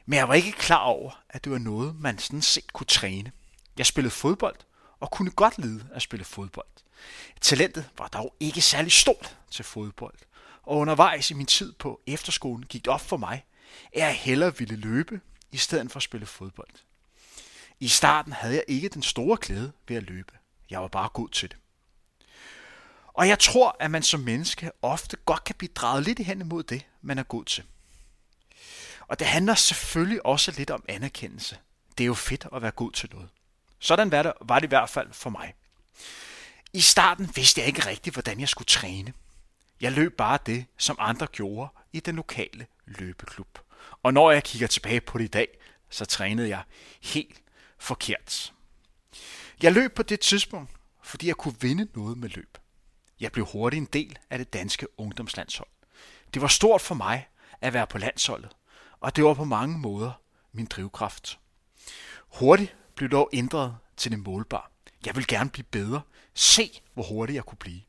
[0.07, 3.33] Men jeg var ikke klar over, at det var noget, man sådan set kunne træne.
[3.79, 4.57] Jeg spillede fodbold,
[5.01, 6.66] og kunne godt lide at spille fodbold.
[7.40, 10.18] Talentet var dog ikke særlig stort til fodbold,
[10.62, 13.45] og undervejs i min tid på efterskolen gik det op for mig,
[13.92, 15.21] at jeg hellere ville løbe,
[15.53, 16.71] i stedet for at spille fodbold.
[17.81, 20.33] I starten havde jeg ikke den store glæde ved at løbe.
[20.71, 21.57] Jeg var bare god til det.
[23.07, 26.62] Og jeg tror, at man som menneske ofte godt kan blive drejet lidt hen imod
[26.62, 27.64] det, man er god til.
[29.12, 31.59] Og det handler selvfølgelig også lidt om anerkendelse.
[31.98, 33.29] Det er jo fedt at være god til noget.
[33.79, 35.55] Sådan var det, var det i hvert fald for mig.
[36.72, 39.12] I starten vidste jeg ikke rigtigt, hvordan jeg skulle træne.
[39.81, 43.59] Jeg løb bare det, som andre gjorde i den lokale løbeklub.
[44.03, 45.48] Og når jeg kigger tilbage på det i dag,
[45.90, 46.62] så trænede jeg
[47.03, 47.42] helt
[47.79, 48.53] forkert.
[49.62, 50.70] Jeg løb på det tidspunkt,
[51.03, 52.59] fordi jeg kunne vinde noget med løb.
[53.20, 55.68] Jeg blev hurtigt en del af det danske ungdomslandshold.
[56.35, 57.29] Det var stort for mig
[57.61, 58.51] at være på landsholdet,
[59.03, 60.12] og det var på mange måder
[60.53, 61.38] min drivkraft.
[62.29, 64.67] Hurtigt blev dog ændret til det målbare.
[65.07, 66.01] Jeg vil gerne blive bedre.
[66.35, 67.83] Se, hvor hurtigt jeg kunne blive.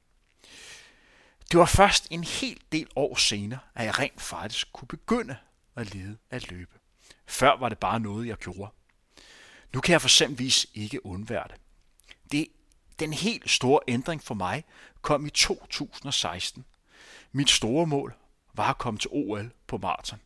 [1.52, 5.36] Det var først en hel del år senere, at jeg rent faktisk kunne begynde
[5.76, 6.80] at lede at løbe.
[7.26, 8.71] Før var det bare noget, jeg gjorde.
[9.73, 11.56] Nu kan jeg for eksempelvis ikke undvære det.
[12.32, 12.47] det.
[12.99, 14.63] Den helt store ændring for mig
[15.02, 16.65] kom i 2016.
[17.32, 18.15] Mit store mål
[18.54, 20.19] var at komme til OL på maraton.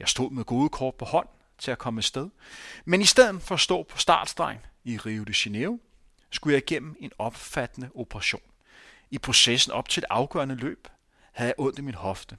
[0.00, 2.30] Jeg stod med gode kort på hånd til at komme sted,
[2.84, 5.80] men i stedet for at stå på startstregen i Rio de Janeiro,
[6.30, 8.42] skulle jeg igennem en opfattende operation.
[9.10, 10.88] I processen op til et afgørende løb
[11.32, 12.36] havde jeg ondt i min hofte.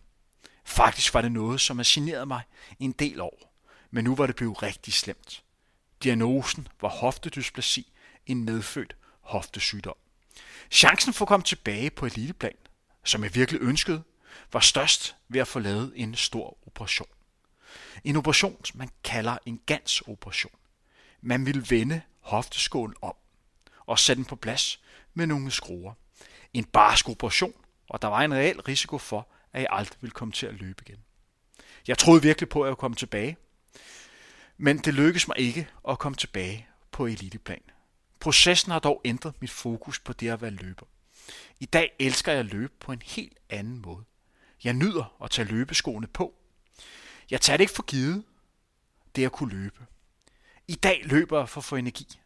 [0.65, 2.41] Faktisk var det noget, som havde generet mig
[2.79, 3.53] en del år,
[3.91, 5.43] men nu var det blevet rigtig slemt.
[6.03, 7.91] Diagnosen var hoftedysplasi,
[8.25, 9.95] en medfødt hoftesygdom.
[10.71, 12.55] Chancen for at komme tilbage på eliteplan,
[13.03, 14.03] som jeg virkelig ønskede,
[14.53, 17.07] var størst ved at få lavet en stor operation.
[18.03, 20.55] En operation, man kalder en gansoperation.
[21.21, 23.15] Man vil vende hofteskålen om
[23.85, 24.81] og sætte den på plads
[25.13, 25.93] med nogle skruer.
[26.53, 27.53] En barsk operation,
[27.89, 30.83] og der var en reel risiko for, at jeg aldrig ville komme til at løbe
[30.87, 30.99] igen.
[31.87, 33.37] Jeg troede virkelig på, at jeg ville komme tilbage,
[34.57, 37.61] men det lykkedes mig ikke at komme tilbage på eliteplan.
[38.19, 40.85] Processen har dog ændret mit fokus på det at være løber.
[41.59, 44.03] I dag elsker jeg at løbe på en helt anden måde.
[44.63, 46.40] Jeg nyder at tage løbeskoene på.
[47.31, 48.23] Jeg tager det ikke for givet,
[49.15, 49.85] det at kunne løbe.
[50.67, 52.19] I dag løber jeg for at få energi,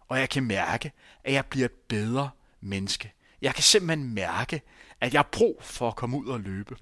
[0.00, 0.92] og jeg kan mærke,
[1.24, 3.12] at jeg bliver et bedre menneske.
[3.42, 4.62] Jeg kan simpelthen mærke,
[5.00, 6.76] at jeg har brug for at komme ud og løbe.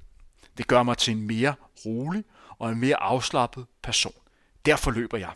[0.59, 1.55] Det gør mig til en mere
[1.87, 2.25] rolig
[2.59, 4.15] og en mere afslappet person.
[4.67, 5.33] Derfor løber jeg.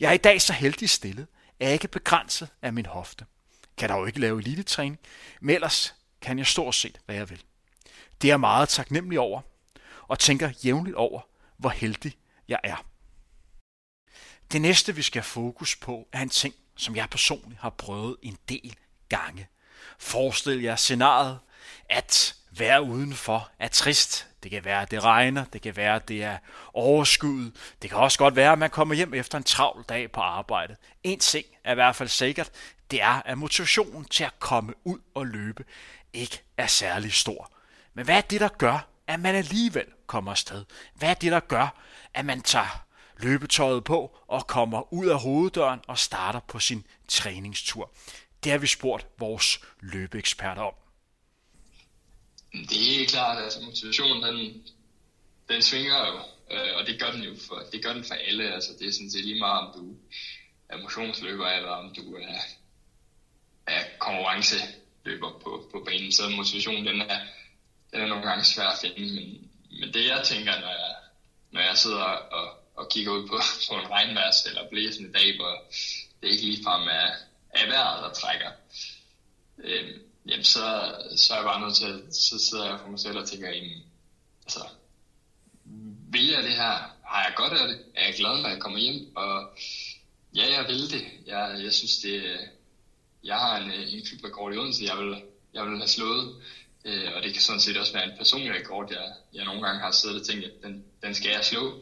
[0.00, 1.26] Jeg er i dag så heldig stillet,
[1.60, 3.24] at jeg ikke er begrænset af min hofte.
[3.76, 4.98] Kan der jo ikke lave elitetræning,
[5.40, 7.42] men ellers kan jeg stort set, hvad jeg vil.
[8.22, 9.40] Det er jeg meget taknemmelig over,
[10.08, 11.20] og tænker jævnligt over,
[11.56, 12.16] hvor heldig
[12.48, 12.84] jeg er.
[14.52, 18.16] Det næste, vi skal have fokus på, er en ting, som jeg personligt har prøvet
[18.22, 18.76] en del
[19.08, 19.48] gange.
[19.98, 21.38] Forestil jer scenariet,
[21.90, 24.26] at være udenfor er trist.
[24.42, 26.38] Det kan være, at det regner, det kan være, at det er
[26.72, 27.56] overskyet.
[27.82, 30.76] Det kan også godt være, at man kommer hjem efter en travl dag på arbejdet.
[31.02, 32.50] En ting er i hvert fald sikkert,
[32.90, 35.64] det er, at motivationen til at komme ud og løbe
[36.12, 37.50] ikke er særlig stor.
[37.94, 40.64] Men hvad er det, der gør, at man alligevel kommer afsted?
[40.94, 41.82] Hvad er det, der gør,
[42.14, 42.84] at man tager
[43.18, 47.90] løbetøjet på og kommer ud af hoveddøren og starter på sin træningstur.
[48.44, 50.74] Det har vi spurgt vores løbeeksperter om.
[52.52, 54.62] Det er klart, at altså, motivationen den,
[55.48, 56.14] den svinger jo,
[56.56, 58.54] øh, og det gør den jo for, det gør den for alle.
[58.54, 59.96] Altså, det er sådan set lige meget, om du
[60.68, 62.38] er motionsløber, eller om du er,
[63.66, 66.12] er konkurrenceløber på, på banen.
[66.12, 67.20] Så motivationen, den er,
[67.94, 69.14] den er nogle gange svær at finde.
[69.14, 70.94] Men, men det jeg tænker, når jeg,
[71.50, 72.04] når jeg sidder
[72.38, 73.36] og, og kigger ud på,
[73.68, 75.64] på en regnværs eller blæsende dag, hvor
[76.22, 77.08] det ikke ligefrem er,
[77.50, 78.50] er vejret, der trækker,
[79.58, 79.90] øh,
[80.26, 83.18] jamen så, så er jeg bare nødt til, at så sidder jeg for mig selv
[83.18, 83.84] og tænker, jamen,
[84.42, 84.64] altså,
[86.12, 86.76] vil jeg det her?
[87.04, 87.78] Har jeg godt af det?
[87.94, 89.16] Er jeg glad, når jeg kommer hjem?
[89.16, 89.58] Og
[90.34, 91.04] ja, jeg vil det.
[91.26, 92.38] Jeg, jeg synes, det,
[93.24, 95.22] jeg har en, en klubrekord i Odense, jeg vil,
[95.54, 96.42] jeg vil have slået.
[96.84, 99.80] Øh, og det kan sådan set også være en personlig rekord, jeg, jeg nogle gange
[99.80, 101.80] har siddet og tænkt, at den, den skal jeg slå.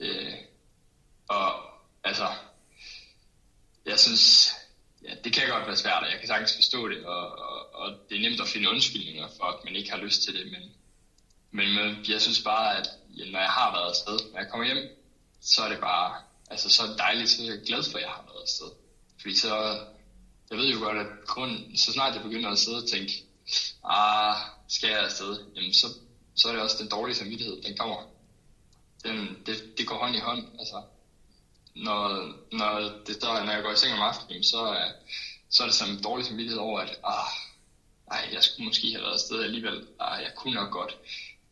[0.00, 0.34] Øh,
[1.28, 1.62] og
[2.04, 2.28] altså,
[3.86, 4.52] jeg synes,
[5.02, 7.98] ja, det kan godt være svært, og jeg kan sagtens forstå det, og, og, og
[8.08, 11.74] det er nemt at finde undskyldninger for, at man ikke har lyst til det, men,
[11.74, 14.88] men, jeg synes bare, at ja, når jeg har været afsted, når jeg kommer hjem,
[15.40, 18.02] så er det bare, altså så er det dejligt, så er jeg glad for, at
[18.02, 18.70] jeg har været afsted.
[19.20, 19.78] Fordi så,
[20.50, 23.12] jeg ved jo godt, at kun, så snart jeg begynder at sidde og tænke,
[23.84, 24.36] ah,
[24.68, 25.86] skal jeg afsted, jamen så,
[26.34, 28.02] så er det også den dårlige samvittighed, den kommer.
[29.04, 30.82] Den, det, det går hånd i hånd, altså.
[31.74, 34.90] Når, når, det, der, når jeg går i seng om aftenen, så,
[35.50, 37.30] så er det som en dårlig samvittighed over, at ah,
[38.10, 39.86] ej, jeg skulle måske have været afsted alligevel.
[40.00, 40.96] Ah, jeg kunne nok godt.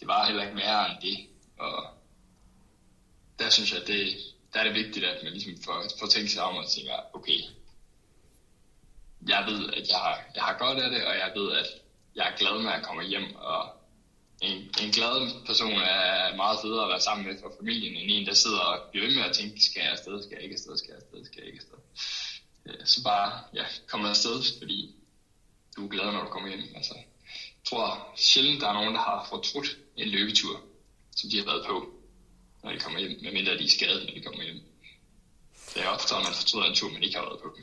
[0.00, 1.26] Det var heller ikke mere end det.
[1.58, 1.86] Og
[3.38, 4.16] der synes jeg, det,
[4.52, 7.40] der er det vigtigt, at man ligesom får, får tænkt sig om og tænker, okay,
[9.28, 11.66] jeg ved, at jeg har, jeg har godt af det, og jeg ved, at
[12.16, 13.76] jeg er glad, når jeg kommer hjem, og
[14.40, 18.26] en, en glad person er meget federe at være sammen med for familien, end en,
[18.26, 20.76] der sidder og bliver ved med at tænke, skal jeg afsted, skal jeg ikke afsted,
[20.76, 21.78] skal jeg afsted, skal jeg ikke afsted.
[22.66, 24.94] Øh, så bare, ja, kom afsted, fordi
[25.76, 26.72] du er glad, når du kommer hjem.
[26.74, 30.62] Altså, jeg tror sjældent, der er nogen, der har fortrudt en løbetur,
[31.16, 31.86] som de har været på,
[32.62, 34.60] når de kommer hjem, medmindre de er skadet, når de kommer hjem.
[35.74, 37.56] Det er ofte, at man fortryder en tur, man ikke har været på.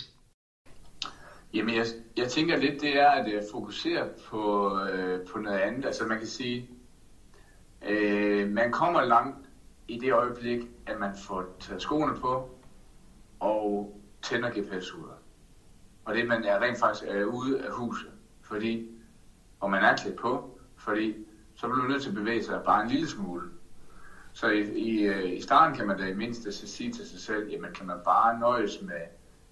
[1.54, 1.86] Jamen, jeg,
[2.18, 5.86] jeg tænker lidt, det er at øh, fokusere på, øh, på noget andet.
[5.86, 6.70] Altså, man kan sige,
[7.82, 9.50] øh, man kommer langt
[9.88, 12.50] i det øjeblik, at man får taget skoene på
[13.40, 15.18] og tænder GPS-uret.
[16.06, 18.12] Og det, man er rent faktisk er ude af huset.
[18.42, 18.90] Fordi,
[19.60, 21.16] og man er klædt på, fordi
[21.56, 23.50] så bliver du nødt til at bevæge sig bare en lille smule.
[24.34, 27.50] Så i, i, øh, i starten kan man da i mindste sige til sig selv,
[27.50, 29.02] jamen kan man bare nøjes med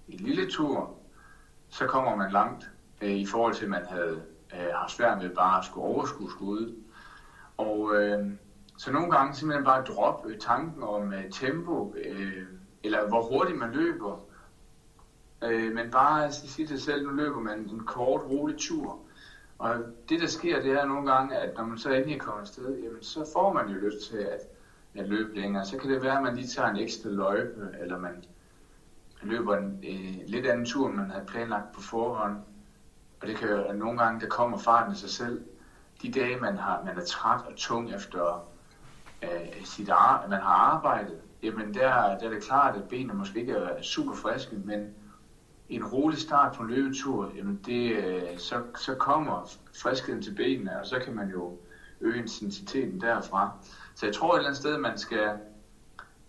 [0.07, 1.00] en lille tur,
[1.71, 5.29] så kommer man langt øh, i forhold til, at man havde øh, haft svært med
[5.29, 6.75] bare at skulle overskue skuddet.
[7.57, 8.27] Og øh,
[8.77, 12.43] så nogle gange simpelthen bare droppe øh, tanken om øh, tempo, øh,
[12.83, 14.19] eller hvor hurtigt man løber.
[15.43, 18.99] Øh, men bare sige til sig selv, nu løber man en kort, rolig tur.
[19.59, 19.75] Og
[20.09, 23.03] det der sker, det er nogle gange, at når man så endelig kommer afsted, jamen,
[23.03, 24.39] så får man jo lyst til at,
[24.95, 25.65] at løbe længere.
[25.65, 28.25] Så kan det være, at man lige tager en ekstra løjpe, eller man
[29.21, 32.37] løber en øh, lidt anden tur, end man havde planlagt på forhånd.
[33.21, 35.41] Og det kan jo at nogle gange, der kommer farten af sig selv.
[36.01, 38.47] De dage, man, har, man er træt og tung efter
[39.23, 43.39] øh, sit ar- man har arbejdet, jamen der, der er det klart, at benene måske
[43.39, 44.87] ikke er super friske, men
[45.69, 50.79] en rolig start på en løbetur, jamen det, øh, så, så kommer friskheden til benene,
[50.79, 51.57] og så kan man jo
[52.01, 53.51] øge intensiteten derfra.
[53.95, 55.29] Så jeg tror et eller andet sted, man skal,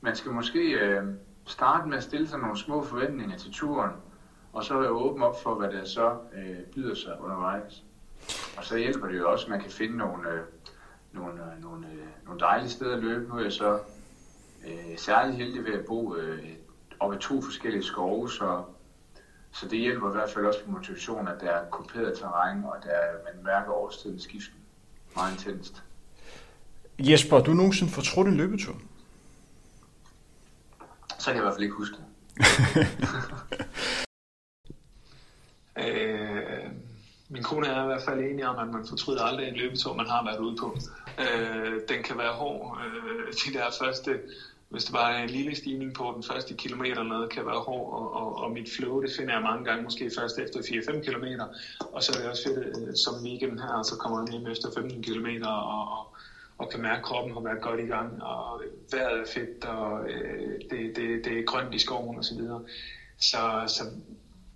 [0.00, 1.05] man skal måske øh,
[1.46, 3.90] starte med at stille sig nogle små forventninger til turen,
[4.52, 7.83] og så være åben op for, hvad der så øh, byder sig undervejs.
[8.57, 10.40] Og så hjælper det jo også, at man kan finde nogle, øh,
[11.12, 13.28] nogle, øh, nogle, øh, nogle dejlige steder at løbe.
[13.28, 13.78] Nu er jeg så
[14.66, 16.48] øh, særlig heldig ved at bo øh,
[17.00, 18.62] op i to forskellige skove, så,
[19.52, 22.76] så det hjælper i hvert fald også på motivationen, at der er kuperet terræn, og
[22.83, 24.59] der man mærker årstidens skiften
[25.16, 25.83] meget intenst.
[26.98, 28.76] Jesper, du nogensinde fortrudt en løbetur?
[31.23, 32.05] Så kan jeg i hvert fald ikke huske det.
[35.85, 36.66] øh,
[37.29, 40.07] min kone er i hvert fald enig om, at man fortryder aldrig en løbetur, man
[40.07, 40.77] har været ude på.
[41.18, 42.79] Øh, den kan være hård.
[42.87, 44.20] Øh, de der første,
[44.68, 47.93] hvis det bare er en lille stigning på den første kilometer noget, kan være hård,
[47.93, 51.47] og, og, og mit flow, det finder jeg mange gange, måske først efter 4-5 kilometer.
[51.93, 54.68] Og så er det også fedt, øh, som weekenden her, så kommer jeg hjem efter
[54.75, 56.12] 15 kilometer, og, og
[56.63, 59.65] og kan mærke, at kroppen har været godt i gang, og øh, vejret er fedt,
[59.65, 62.39] og øh, det, det, det er grønt i skoven osv.
[63.19, 63.85] Så, så, så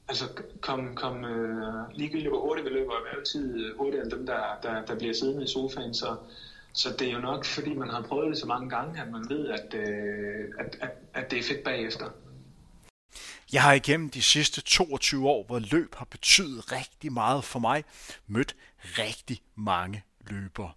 [0.08, 0.24] altså,
[0.60, 4.42] kom, kom øh, ligegyldigt hvor hurtigt vi løber, er altid øh, hurtigere end dem, der,
[4.62, 6.16] der, der bliver siddende i sofaen, så,
[6.72, 9.24] Så det er jo nok, fordi man har prøvet det så mange gange, at man
[9.28, 12.10] ved, at, øh, at, at, at det er fedt bagefter.
[13.52, 17.84] Jeg har igennem de sidste 22 år, hvor løb har betydet rigtig meget for mig,
[18.26, 18.56] mødt
[18.98, 20.72] rigtig mange løbere.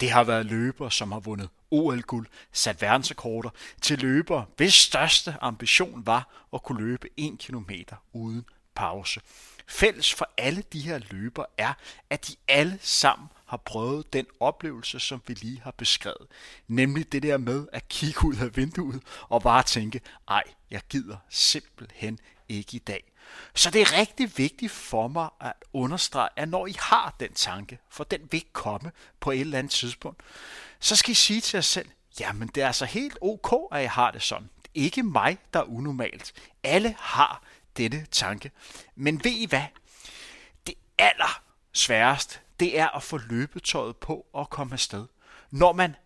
[0.00, 3.50] Det har været løbere, som har vundet OL-guld, sat verdensrekorder,
[3.82, 7.70] til løbere, hvis største ambition var at kunne løbe 1 km
[8.12, 8.44] uden
[8.74, 9.20] pause.
[9.66, 11.72] Fælles for alle de her løbere er,
[12.10, 16.26] at de alle sammen har prøvet den oplevelse, som vi lige har beskrevet.
[16.68, 21.16] Nemlig det der med at kigge ud af vinduet og bare tænke, ej, jeg gider
[21.28, 23.09] simpelthen ikke i dag.
[23.54, 27.78] Så det er rigtig vigtigt for mig at understrege, at når I har den tanke,
[27.88, 30.22] for den vil komme på et eller andet tidspunkt,
[30.80, 31.88] så skal I sige til jer selv,
[32.20, 34.50] jamen det er altså helt ok, at jeg har det sådan.
[34.74, 36.32] Ikke mig, der er unormalt.
[36.62, 37.42] Alle har
[37.76, 38.50] denne tanke.
[38.94, 39.64] Men ved I hvad?
[40.66, 45.06] Det aller sværest, det er at få løbetøjet på og komme afsted.
[45.50, 45.96] Når man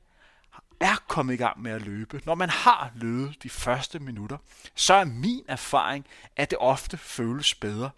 [0.85, 4.39] er kommet i gang med at løbe, når man har løbet de første minutter,
[4.75, 6.07] så er min erfaring,
[6.37, 7.91] at det ofte føles bedre.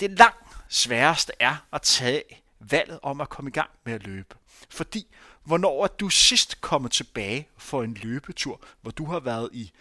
[0.00, 2.22] Det langt sværeste er at tage
[2.60, 4.36] valget om at komme i gang med at løbe.
[4.70, 5.06] Fordi
[5.44, 9.72] hvornår er du sidst kommet tilbage for en løbetur, hvor du har været i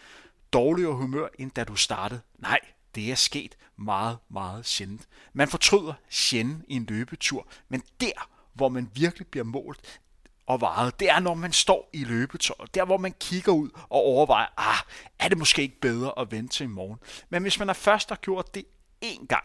[0.53, 2.21] dårligere humør, end da du startede?
[2.37, 2.59] Nej,
[2.95, 5.07] det er sket meget, meget sjældent.
[5.33, 9.99] Man fortryder sjældent i en løbetur, men der, hvor man virkelig bliver målt
[10.47, 12.75] og varet, det er, når man står i løbetøjet.
[12.75, 14.77] Der, hvor man kigger ud og overvejer, ah,
[15.19, 16.99] er det måske ikke bedre at vente til i morgen?
[17.29, 18.65] Men hvis man er først har gjort det
[19.05, 19.43] én gang,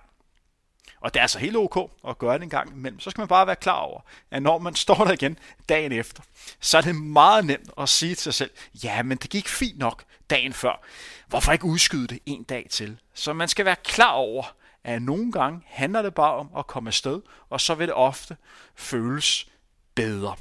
[1.01, 3.01] og det er altså helt ok at gøre det en gang imellem.
[3.01, 5.39] Så skal man bare være klar over, at når man står der igen
[5.69, 6.23] dagen efter,
[6.61, 8.51] så er det meget nemt at sige til sig selv,
[8.85, 10.85] ja, men det gik fint nok dagen før.
[11.27, 12.99] Hvorfor ikke udskyde det en dag til?
[13.15, 16.89] Så man skal være klar over, at nogle gange handler det bare om at komme
[16.89, 18.37] afsted, og så vil det ofte
[18.77, 19.49] føles
[19.95, 20.37] bedre.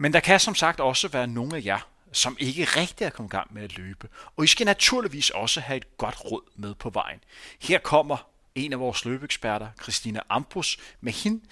[0.00, 1.78] Men der kan som sagt også være nogle af jer,
[2.12, 4.08] som ikke rigtig er kommet i gang med at løbe.
[4.36, 7.20] Og I skal naturligvis også have et godt råd med på vejen.
[7.60, 8.16] Her kommer
[8.54, 11.44] en af vores løbeeksperter, Christina Ambrus, med hende,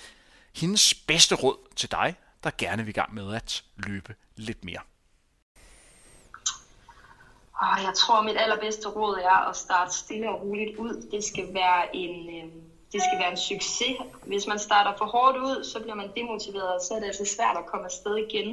[0.55, 4.81] hendes bedste råd til dig, der gerne vil i gang med at løbe lidt mere.
[7.63, 11.09] Jeg tror, mit allerbedste råd er at starte stille og roligt ud.
[11.11, 12.63] Det skal være en, øhm,
[12.97, 13.97] det skal være en succes.
[14.33, 17.25] Hvis man starter for hårdt ud, så bliver man demotiveret, og så er det altså
[17.37, 18.49] svært at komme afsted igen.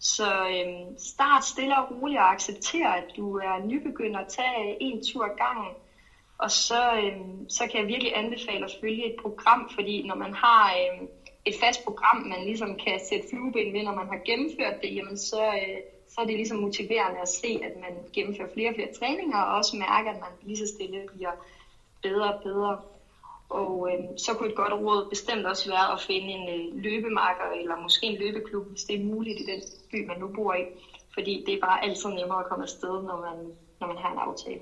[0.00, 4.22] Så øhm, start stille og roligt og accepter, at du er nybegynder.
[4.36, 5.72] Tag øh, en tur ad gangen
[6.38, 10.32] og så, øhm, så kan jeg virkelig anbefale at følge et program, fordi når man
[10.34, 11.08] har øhm,
[11.44, 15.16] et fast program, man ligesom kan sætte flueben ved, når man har gennemført det, jamen
[15.16, 18.92] så, øh, så er det ligesom motiverende at se, at man gennemfører flere og flere
[18.98, 21.32] træninger, og også mærke, at man lige så stille bliver
[22.02, 22.78] bedre og bedre.
[23.50, 27.48] Og øh, så kunne et godt råd bestemt også være at finde en øh, løbemarker,
[27.60, 30.64] eller måske en løbeklub, hvis det er muligt i den by, man nu bor i.
[31.14, 33.36] Fordi det er bare altid nemmere at komme afsted, når man,
[33.80, 34.60] når man har en aftale.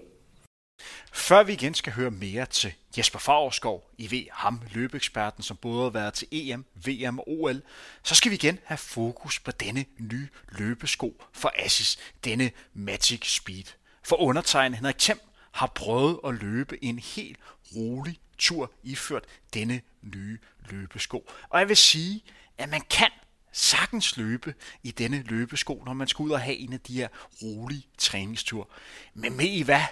[1.13, 5.83] Før vi igen skal høre mere til Jesper Fagerskov, I ved ham løbeeksperten, som både
[5.83, 7.63] har været til EM, VM og OL,
[8.03, 13.65] så skal vi igen have fokus på denne nye løbesko for Assis, denne Magic Speed.
[14.05, 15.19] For undertegnet Henrik Thiem
[15.53, 17.39] har prøvet at løbe en helt
[17.77, 19.25] rolig tur iført
[19.55, 20.39] denne nye
[20.71, 21.31] løbesko.
[21.49, 22.25] Og jeg vil sige,
[22.59, 23.11] at man kan
[23.53, 27.09] sagtens løbe i denne løbesko, når man skal ud og have en af de her
[27.43, 28.71] rolige træningstur.
[29.15, 29.83] Men med i hvad?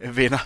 [0.00, 0.38] Øh, venner.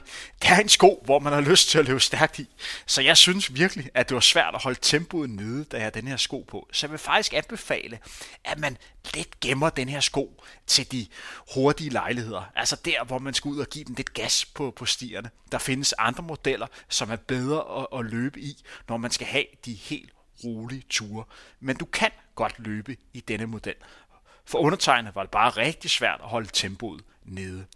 [0.42, 2.48] Det er en sko, hvor man har lyst til at løbe stærkt i.
[2.86, 6.00] Så jeg synes virkelig, at det var svært at holde tempoet nede, da jeg havde
[6.00, 6.68] den her sko på.
[6.72, 7.98] Så jeg vil faktisk anbefale,
[8.44, 8.76] at man
[9.14, 11.06] lidt gemmer den her sko til de
[11.54, 12.42] hurtige lejligheder.
[12.54, 15.30] Altså der, hvor man skal ud og give den lidt gas på, på stierne.
[15.52, 19.44] Der findes andre modeller, som er bedre at, at løbe i, når man skal have
[19.64, 20.12] de helt
[20.44, 21.24] rolige ture.
[21.60, 23.74] Men du kan godt løbe i denne model.
[24.44, 27.66] For undertegnet var det bare rigtig svært at holde tempoet nede.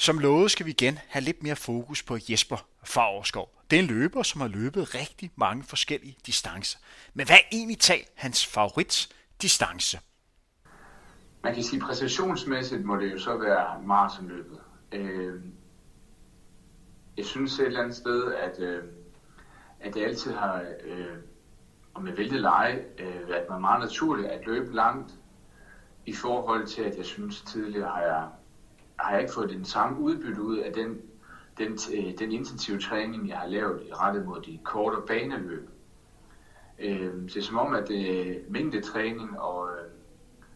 [0.00, 3.48] Som lovet skal vi igen have lidt mere fokus på Jesper Favreskov.
[3.70, 6.78] Det er en løber, som har løbet rigtig mange forskellige distancer.
[7.14, 9.08] Men hvad er egentlig talt hans favorit
[9.42, 9.98] distance?
[11.42, 14.60] Man kan sige, præcisionsmæssigt må det jo så være maratonløbet.
[14.92, 15.42] Øh,
[17.16, 18.84] jeg synes et eller andet sted, at, øh,
[19.80, 21.16] at det altid har, øh,
[21.94, 25.14] og med vil leje, øh, været mig meget naturligt at løbe langt
[26.06, 28.28] i forhold til, at jeg synes tidligere har jeg
[29.00, 31.00] har jeg ikke fået den samme udbytte ud af den,
[31.58, 35.70] den, øh, den intensive træning, jeg har lavet i rettet mod de korte baneløb.
[36.78, 39.90] Øh, det er som om, at det, øh, mængdetræning og, øh,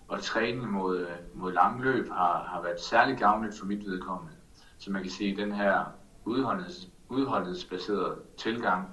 [0.08, 4.32] og træning mod, øh, mod lange løb har, har været særlig gavnligt for mit vedkommende.
[4.78, 5.84] Så man kan sige, at den her
[6.24, 8.88] udholdets, udholdenhedsbaserede tilgang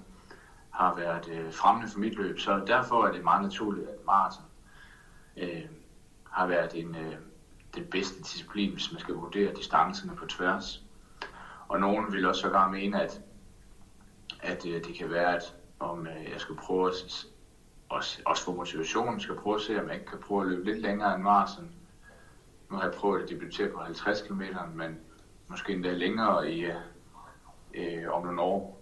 [0.69, 2.39] har været øh, fremmende for mit løb.
[2.39, 4.45] Så derfor er det meget naturligt, at maraton
[5.37, 5.65] øh,
[6.29, 7.15] har været en, øh,
[7.75, 10.83] den bedste disciplin, hvis man skal vurdere distancerne på tværs.
[11.67, 13.21] Og nogen vil også sågar mene, at,
[14.39, 17.25] at øh, det kan være, at om øh, jeg skal prøve at,
[17.89, 20.65] også, også for motivationen, skal prøve at se, om jeg ikke kan prøve at løbe
[20.65, 21.71] lidt længere end Marsen.
[22.69, 24.41] Nu har jeg prøvet at debutere på 50 km,
[24.73, 24.99] men
[25.47, 26.75] måske endda længere i, øh,
[27.73, 28.80] øh om nogle år.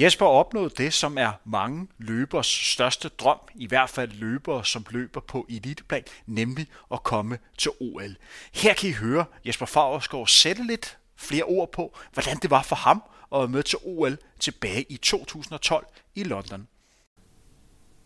[0.00, 5.20] Jesper opnåede det, som er mange løbers største drøm, i hvert fald løbere, som løber
[5.20, 8.16] på eliteplan, nemlig at komme til OL.
[8.54, 12.76] Her kan I høre Jesper Fagersgaard sætte lidt flere ord på, hvordan det var for
[12.76, 13.02] ham
[13.32, 16.68] at være med til OL tilbage i 2012 i London.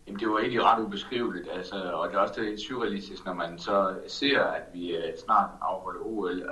[0.07, 3.59] Jamen, det var egentlig ret ubeskriveligt, altså, og det er også lidt surrealistisk, når man
[3.59, 6.47] så ser, at vi øh, snart afholder OL, øh,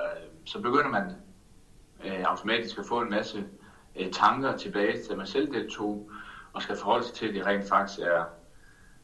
[0.45, 1.11] så begynder man
[2.05, 3.45] øh, automatisk at få en masse
[3.99, 6.09] øh, tanker tilbage til, at man selv deltog,
[6.53, 8.23] og skal forholde sig til, at det rent faktisk er,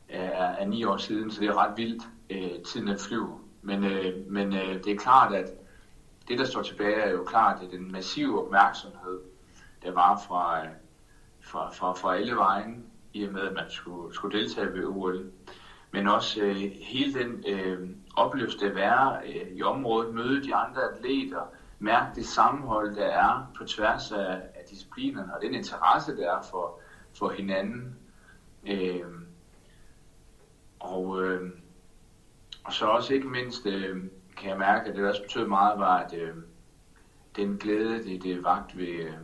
[0.10, 3.40] er, er ni år siden, så det er ret vildt, øh, tiden at flyve.
[3.62, 5.50] Men, øh, men øh, det er klart, at
[6.28, 9.20] det, der står tilbage, er jo klart, at den massive opmærksomhed,
[9.84, 10.70] der var fra, øh,
[11.42, 15.32] fra, fra, fra alle vejen, i og med, at man skulle, skulle deltage ved OL.
[15.92, 20.82] Men også øh, hele den øh, oplevelse, der være øh, i området, møde de andre
[20.94, 21.42] atleter,
[21.80, 24.42] mærke det sammenhold, der er på tværs af
[24.74, 26.80] disciplinerne, og den interesse, der er for,
[27.14, 27.96] for hinanden.
[28.68, 29.06] Øh,
[30.80, 31.52] og, øh,
[32.64, 34.04] og så også ikke mindst øh,
[34.38, 36.36] kan jeg mærke, at det også betød meget, var, at øh,
[37.36, 39.18] den glæde, det, det vagt ved, øh,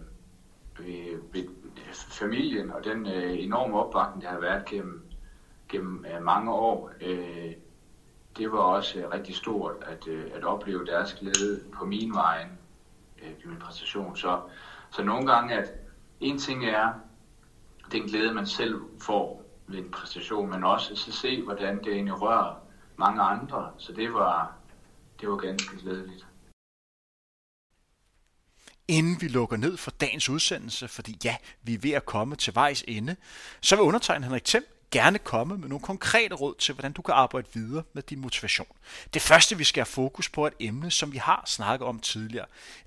[0.80, 1.44] ved, ved
[1.94, 5.06] familien, og den øh, enorme opbakning, der har været gennem,
[5.70, 7.54] gennem øh, mange år, øh,
[8.38, 12.48] det var også øh, rigtig stort at, øh, at opleve deres glæde på min vej
[13.24, 14.16] øh, i min præstation.
[14.16, 14.42] Så,
[14.92, 15.72] så nogle gange, at
[16.20, 16.94] en ting er
[17.92, 22.22] den glæde, man selv får ved en præstation, men også at se, hvordan det egentlig
[22.22, 22.56] rører
[22.98, 23.72] mange andre.
[23.78, 24.56] Så det var,
[25.22, 26.26] det var ganske glædeligt.
[28.88, 32.56] Inden vi lukker ned for dagens udsendelse, fordi ja, vi er ved at komme til
[32.56, 33.16] vejs ende,
[33.62, 37.14] så vil undertegnet Henrik Thiem gerne komme med nogle konkrete råd til, hvordan du kan
[37.14, 38.68] arbejde videre med din motivation.
[39.14, 42.00] Det første, vi skal have fokus på, er et emne, som vi har snakket om
[42.00, 42.46] tidligere.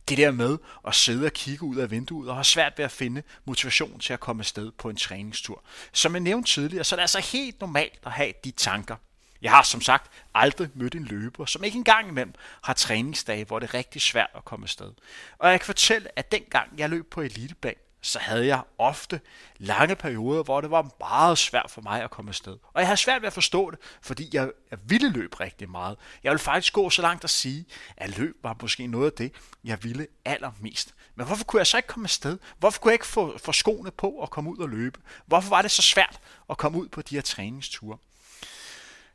[0.09, 2.93] Det der med at sidde og kigge ud af vinduet og have svært ved at
[2.93, 5.63] finde motivation til at komme afsted på en træningstur.
[5.93, 8.97] Som jeg nævnte tidligere, så er det altså helt normalt at have de tanker.
[9.43, 13.59] Jeg har som sagt aldrig mødt en løber, som ikke engang imellem har træningsdage, hvor
[13.59, 14.93] det er rigtig svært at komme afsted.
[15.39, 19.21] Og jeg kan fortælle, at dengang jeg løb på elitebane, så havde jeg ofte
[19.59, 22.53] lange perioder, hvor det var meget svært for mig at komme afsted.
[22.53, 25.99] Og jeg havde svært ved at forstå det, fordi jeg, jeg ville løbe rigtig meget.
[26.23, 27.65] Jeg ville faktisk gå så langt at sige,
[27.97, 29.33] at løb var måske noget af det,
[29.65, 30.95] jeg ville allermest.
[31.15, 32.39] Men hvorfor kunne jeg så ikke komme afsted?
[32.59, 35.01] Hvorfor kunne jeg ikke få, få skoene på og komme ud og løbe?
[35.27, 37.99] Hvorfor var det så svært at komme ud på de her træningsture?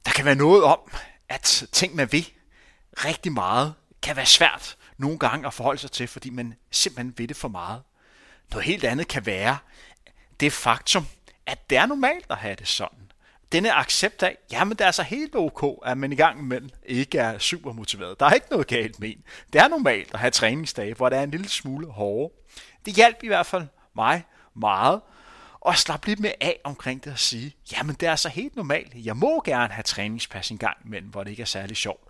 [0.05, 0.79] Der kan være noget om,
[1.29, 2.29] at ting man vil
[2.91, 7.27] rigtig meget, kan være svært nogle gange at forholde sig til, fordi man simpelthen ved
[7.27, 7.83] det for meget.
[8.51, 9.57] Noget helt andet kan være
[10.39, 11.07] det faktum,
[11.45, 13.11] at det er normalt at have det sådan.
[13.51, 17.17] Denne accept af, jamen det er altså helt ok, at man i gang imellem ikke
[17.17, 18.19] er super motiveret.
[18.19, 19.23] Der er ikke noget galt med en.
[19.53, 22.29] Det er normalt at have træningsdage, hvor det er en lille smule hårdere.
[22.85, 24.23] Det hjalp i hvert fald mig
[24.55, 25.01] meget,
[25.59, 28.91] og slappe lidt mere af omkring det og sige, jamen det er altså helt normalt.
[28.95, 32.03] Jeg må gerne have træningspas en gang imellem, hvor det ikke er særlig sjovt.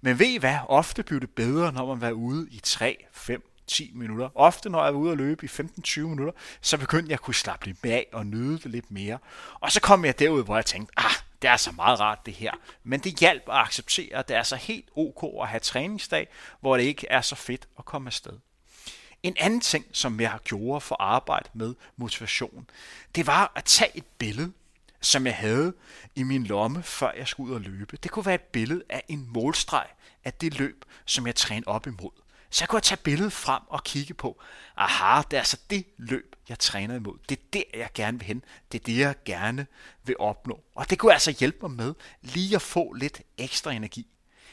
[0.00, 0.58] Men ved I hvad?
[0.68, 4.28] Ofte bliver det bedre, når man er ude i 3, 5, 10 minutter.
[4.34, 7.34] Ofte når jeg var ude at løbe i 15-20 minutter, så begyndte jeg at kunne
[7.34, 9.18] slappe lidt mere af og nyde det lidt mere.
[9.60, 11.12] Og så kom jeg derud, hvor jeg tænkte, ah,
[11.42, 12.52] det er så meget rart det her.
[12.84, 16.28] Men det hjælper at acceptere, at det er så helt ok at have træningsdag,
[16.60, 18.38] hvor det ikke er så fedt at komme afsted.
[19.22, 22.70] En anden ting, som jeg gjorde for arbejde med motivation,
[23.14, 24.52] det var at tage et billede,
[25.00, 25.72] som jeg havde
[26.14, 27.96] i min lomme, før jeg skulle ud og løbe.
[27.96, 29.86] Det kunne være et billede af en målstreg
[30.24, 32.21] af det løb, som jeg trænede op imod.
[32.52, 34.42] Så jeg kunne tage billedet frem og kigge på,
[34.76, 37.18] aha, det er altså det løb, jeg træner imod.
[37.28, 38.44] Det er der, jeg gerne vil hen.
[38.72, 39.66] Det er det, jeg gerne
[40.04, 40.60] vil opnå.
[40.74, 44.06] Og det kunne altså hjælpe mig med lige at få lidt ekstra energi.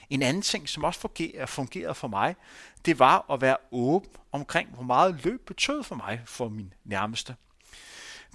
[0.10, 1.00] En anden ting, som også
[1.46, 2.36] fungerede for mig,
[2.86, 7.36] det var at være åben omkring, hvor meget løb betød for mig for min nærmeste.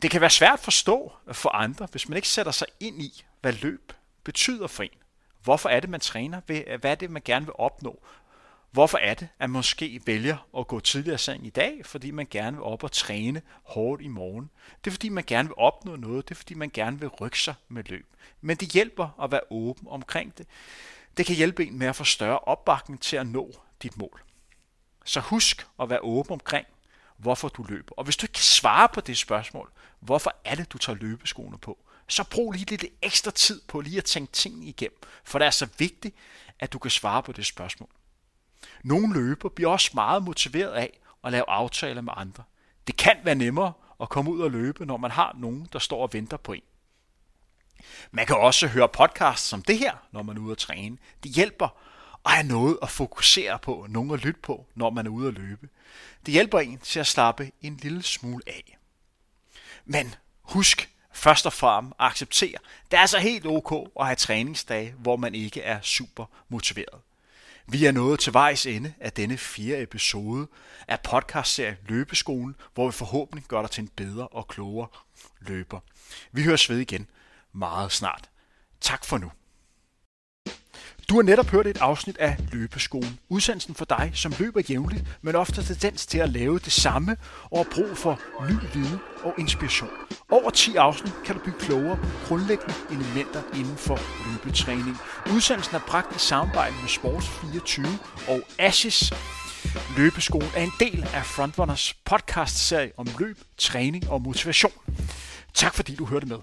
[0.03, 3.25] Det kan være svært at forstå for andre, hvis man ikke sætter sig ind i,
[3.41, 3.93] hvad løb
[4.25, 4.99] betyder for en.
[5.43, 6.41] Hvorfor er det, man træner?
[6.81, 8.03] Hvad er det, man gerne vil opnå?
[8.75, 12.27] Hvorfor er det, at man måske vælger at gå tidligere seng i dag, fordi man
[12.31, 14.51] gerne vil op og træne hårdt i morgen?
[14.85, 16.29] Det er fordi, man gerne vil opnå noget.
[16.29, 18.07] Det er fordi, man gerne vil rykke sig med løb.
[18.41, 20.47] Men det hjælper at være åben omkring det.
[21.17, 23.53] Det kan hjælpe en med at få større opbakning til at nå
[23.83, 24.23] dit mål.
[25.05, 26.67] Så husk at være åben omkring,
[27.17, 27.95] hvorfor du løber.
[27.97, 29.71] Og hvis du ikke kan svare på det spørgsmål,
[30.01, 33.99] hvorfor er det, du tager løbeskoene på, så brug lige lidt ekstra tid på lige
[33.99, 36.17] at tænke tingene igennem, for det er så vigtigt,
[36.59, 37.89] at du kan svare på det spørgsmål.
[38.83, 42.43] Nogle løber bliver også meget motiveret af at lave aftaler med andre.
[42.87, 46.03] Det kan være nemmere at komme ud og løbe, når man har nogen, der står
[46.03, 46.63] og venter på en.
[48.11, 50.99] Man kan også høre podcasts som det her, når man er ude at træne.
[51.23, 51.69] Det hjælper
[52.27, 55.35] at have noget at fokusere på, nogen at lytte på, når man er ude at
[55.35, 55.69] løbe.
[56.27, 58.79] Det hjælper en til at slappe en lille smule af.
[59.85, 62.59] Men husk først og fremmest at acceptere,
[62.91, 67.01] det er altså helt ok at have træningsdage, hvor man ikke er super motiveret.
[67.67, 70.47] Vi er nået til vejs ende af denne fjerde episode
[70.89, 74.89] af podcastserien Løbeskolen, hvor vi forhåbentlig gør dig til en bedre og klogere
[75.41, 75.81] løber.
[76.33, 77.11] Vi høres ved igen
[77.53, 78.31] meget snart.
[78.81, 79.31] Tak for nu.
[81.09, 83.19] Du har netop hørt et afsnit af Løbeskolen.
[83.29, 87.17] Udsendelsen for dig, som løber jævnligt, men ofte har tendens til at lave det samme
[87.51, 89.91] og har brug for ny viden og inspiration.
[90.31, 93.99] Over 10 afsnit kan du blive klogere på grundlæggende elementer inden for
[94.33, 94.97] løbetræning.
[95.35, 97.89] Udsendelsen er bragt i samarbejde med Sports24
[98.29, 99.13] og Ashes.
[99.97, 104.73] Løbeskolen er en del af Frontrunners podcast-serie om løb, træning og motivation.
[105.55, 106.39] Tak fordi du hørte med.